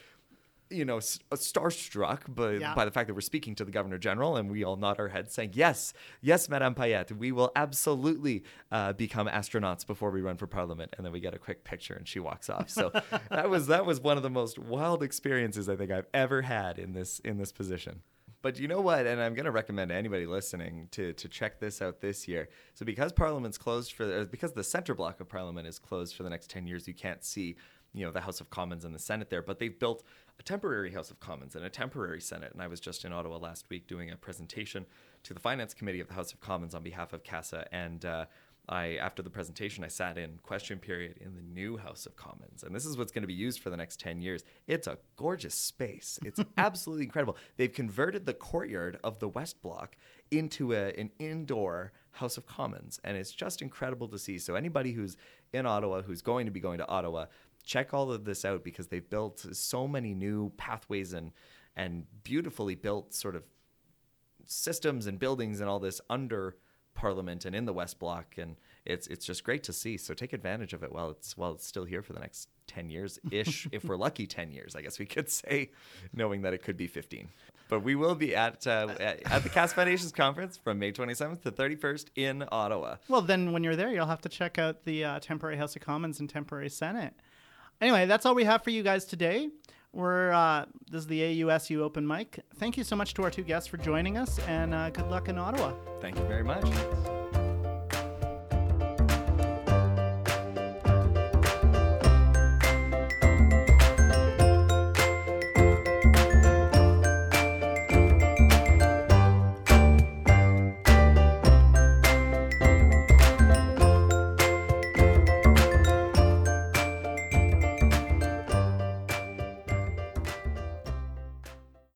you 0.70 0.85
know, 0.85 0.96
s- 0.98 1.18
starstruck 1.33 2.22
by, 2.35 2.53
Yeah. 2.53 2.74
by 2.74 2.85
the 2.85 2.90
fact 2.90 3.07
that 3.09 3.14
we're 3.14 3.20
speaking 3.20 3.55
to 3.57 3.64
the 3.64 3.70
governor 3.70 3.98
general, 3.98 4.37
and 4.37 4.50
we 4.50 4.64
all 4.64 4.77
nod 4.77 4.98
our 4.98 5.09
heads, 5.09 5.33
saying, 5.35 5.50
"Yes, 5.55 5.92
yes, 6.20 6.48
Madame 6.48 6.74
Payette, 6.74 7.12
we 7.12 7.33
will 7.33 7.53
absolutely 7.57 8.44
uh, 8.70 8.92
become 8.92 9.27
astronauts 9.29 9.87
before 9.87 10.11
we 10.11 10.20
run 10.20 10.37
for 10.37 10.46
parliament." 10.46 10.94
And 10.96 11.05
then 11.05 11.12
we 11.12 11.20
get 11.20 11.35
a 11.35 11.38
quick 11.38 11.64
picture, 11.64 11.94
and 11.94 12.07
she 12.09 12.18
walks 12.20 12.48
off. 12.50 12.70
So 12.70 12.90
that 13.31 13.48
was 13.50 13.66
that 13.68 13.87
was 13.87 14.00
one 14.00 14.16
of 14.16 14.22
the 14.22 14.31
most 14.31 14.59
wild 14.59 15.03
experiences 15.03 15.68
I 15.68 15.77
think 15.77 15.90
I've 15.90 16.09
ever 16.14 16.42
had 16.42 16.79
in 16.79 16.92
this 16.92 17.18
in 17.20 17.38
this 17.38 17.53
position. 17.53 18.03
But 18.42 18.59
you 18.59 18.68
know 18.68 18.83
what? 18.83 19.07
And 19.07 19.22
I'm 19.22 19.33
going 19.33 19.46
to 19.46 19.50
recommend 19.50 19.88
to 19.88 19.94
anybody 19.94 20.27
listening 20.27 20.88
to 20.92 21.12
to 21.14 21.29
check 21.29 21.61
this 21.61 21.81
out 21.81 22.00
this 22.00 22.29
year. 22.29 22.48
So 22.74 22.85
because 22.85 23.12
Parliament's 23.12 23.57
closed 23.59 23.92
for 23.92 24.05
uh, 24.20 24.24
because 24.24 24.53
the 24.53 24.64
center 24.64 24.94
block 24.94 25.20
of 25.20 25.29
Parliament 25.29 25.66
is 25.66 25.79
closed 25.79 26.14
for 26.16 26.24
the 26.24 26.31
next 26.31 26.50
10 26.50 26.66
years, 26.66 26.87
you 26.88 26.94
can't 26.94 27.24
see 27.24 27.57
you 27.96 28.05
know 28.05 28.11
the 28.11 28.20
House 28.20 28.40
of 28.40 28.50
Commons 28.50 28.85
and 28.85 28.94
the 28.94 28.98
Senate 28.98 29.31
there. 29.31 29.40
But 29.40 29.61
they've 29.61 29.79
built 29.79 30.03
a 30.38 30.42
temporary 30.42 30.92
House 30.92 31.11
of 31.11 31.20
Commons 31.20 31.55
and 31.55 31.64
a 31.64 31.70
temporary 31.70 32.20
Senate. 32.20 32.53
And 32.53 32.62
I 32.62 32.66
was 32.66 32.81
just 32.81 33.05
in 33.05 33.12
Ottawa 33.12 33.38
last 33.38 33.70
week 33.70 33.87
doing 33.87 34.11
a 34.11 34.16
presentation 34.16 34.87
to 35.23 35.35
the 35.35 35.40
Finance 35.40 35.75
Committee 35.75 36.01
of 36.01 36.09
the 36.09 36.14
House 36.14 36.33
of 36.33 36.40
Commons 36.40 36.75
on 36.75 36.83
behalf 36.83 37.12
of 37.12 37.25
CASA 37.25 37.66
and. 37.73 38.05
Uh, 38.05 38.27
I 38.68 38.97
after 38.97 39.23
the 39.23 39.31
presentation 39.31 39.85
I 39.85 39.88
sat 39.88 40.16
in 40.16 40.38
question 40.42 40.79
period 40.79 41.18
in 41.20 41.35
the 41.35 41.42
new 41.42 41.77
House 41.77 42.07
of 42.07 42.16
Commons 42.16 42.62
and 42.62 42.75
this 42.75 42.87
is 42.87 42.97
what's 42.97 43.12
going 43.12 43.23
to 43.23 43.29
be 43.29 43.35
used 43.35 43.61
for 43.61 43.70
the 43.70 43.77
next 43.77 44.01
10 44.01 44.23
years. 44.23 44.42
It's 44.66 44.87
a 44.87 44.99
gorgeous 45.16 45.55
space. 45.55 46.18
It's 46.25 46.40
absolutely 46.57 47.05
incredible. 47.05 47.37
They've 47.57 47.73
converted 47.73 48.25
the 48.25 48.33
courtyard 48.33 48.99
of 49.05 49.18
the 49.18 49.29
West 49.29 49.61
Block 49.61 49.97
into 50.31 50.73
a, 50.73 50.92
an 50.99 51.11
indoor 51.18 51.92
House 52.12 52.38
of 52.38 52.47
Commons 52.47 52.99
and 53.05 53.16
it's 53.16 53.33
just 53.33 53.61
incredible 53.61 54.09
to 54.09 54.18
see. 54.18 54.38
So 54.38 54.55
anybody 54.55 54.92
who's 54.92 55.16
in 55.53 55.66
Ottawa 55.66 56.01
who's 56.01 56.23
going 56.23 56.47
to 56.47 56.53
be 56.53 56.61
going 56.61 56.79
to 56.79 56.88
Ottawa, 56.88 57.27
check 57.64 57.94
all 57.94 58.12
of 58.12 58.24
this 58.24 58.44
out 58.44 58.62
because 58.64 58.88
they've 58.88 59.09
built 59.09 59.46
so 59.53 59.88
many 59.88 60.14
new 60.14 60.53
pathways 60.57 61.12
and 61.12 61.33
and 61.77 62.07
beautifully 62.22 62.74
built 62.74 63.14
sort 63.14 63.35
of 63.35 63.42
systems 64.46 65.07
and 65.07 65.18
buildings 65.18 65.61
and 65.61 65.68
all 65.68 65.81
this 65.81 66.00
under 66.09 66.57
Parliament 66.94 67.44
and 67.44 67.55
in 67.55 67.64
the 67.64 67.72
West 67.72 67.98
Block, 67.98 68.37
and 68.38 68.57
it's 68.85 69.07
it's 69.09 69.27
just 69.27 69.44
great 69.44 69.64
to 69.64 69.72
see. 69.72 69.96
So 69.96 70.14
take 70.14 70.33
advantage 70.33 70.72
of 70.72 70.83
it 70.83 70.92
while 70.92 71.11
it's 71.11 71.37
while 71.37 71.53
it's 71.53 71.66
still 71.66 71.85
here 71.85 72.03
for 72.03 72.12
the 72.12 72.20
next 72.20 72.48
ten 72.66 72.88
years 72.88 73.18
ish. 73.31 73.66
if 73.72 73.85
we're 73.85 73.96
lucky, 73.96 74.27
ten 74.27 74.53
years, 74.53 74.77
I 74.77 74.83
guess 74.83 74.98
we 74.98 75.07
could 75.07 75.29
say, 75.31 75.70
knowing 76.12 76.42
that 76.42 76.55
it 76.55 76.62
could 76.62 76.77
be 76.77 76.87
fifteen. 76.87 77.29
But 77.68 77.81
we 77.81 77.96
will 77.96 78.14
be 78.14 78.37
at 78.37 78.66
uh, 78.66 78.94
at, 79.00 79.31
at 79.31 79.42
the 79.42 79.48
CASA 79.48 79.74
Foundations 79.74 80.12
conference 80.12 80.57
from 80.57 80.79
May 80.79 80.92
twenty 80.92 81.14
seventh 81.14 81.42
to 81.42 81.50
thirty 81.50 81.74
first 81.74 82.11
in 82.14 82.44
Ottawa. 82.53 82.96
Well, 83.09 83.22
then 83.22 83.53
when 83.53 83.64
you're 83.64 83.77
there, 83.77 83.90
you'll 83.90 84.07
have 84.07 84.22
to 84.22 84.29
check 84.29 84.59
out 84.59 84.85
the 84.85 85.05
uh, 85.05 85.18
temporary 85.18 85.57
House 85.57 85.74
of 85.74 85.83
Commons 85.83 86.20
and 86.20 86.31
temporary 86.31 86.70
Senate. 86.70 87.14
Anyway, 87.80 88.06
that's 88.06 88.26
all 88.26 88.34
we 88.34 88.44
have 88.44 88.62
for 88.62 88.70
you 88.70 88.82
guys 88.82 89.04
today. 89.04 89.50
We're 89.92 90.32
uh, 90.32 90.66
this 90.90 91.02
is 91.02 91.06
the 91.06 91.20
AUSU 91.20 91.78
open 91.78 92.06
mic. 92.06 92.40
Thank 92.56 92.76
you 92.76 92.84
so 92.84 92.96
much 92.96 93.14
to 93.14 93.22
our 93.22 93.30
two 93.30 93.44
guests 93.44 93.68
for 93.68 93.76
joining 93.76 94.18
us, 94.18 94.40
and 94.40 94.74
uh, 94.74 94.90
good 94.90 95.08
luck 95.08 95.28
in 95.28 95.38
Ottawa. 95.38 95.72
Thank 96.00 96.18
you 96.18 96.24
very 96.24 96.42
much. 96.42 96.64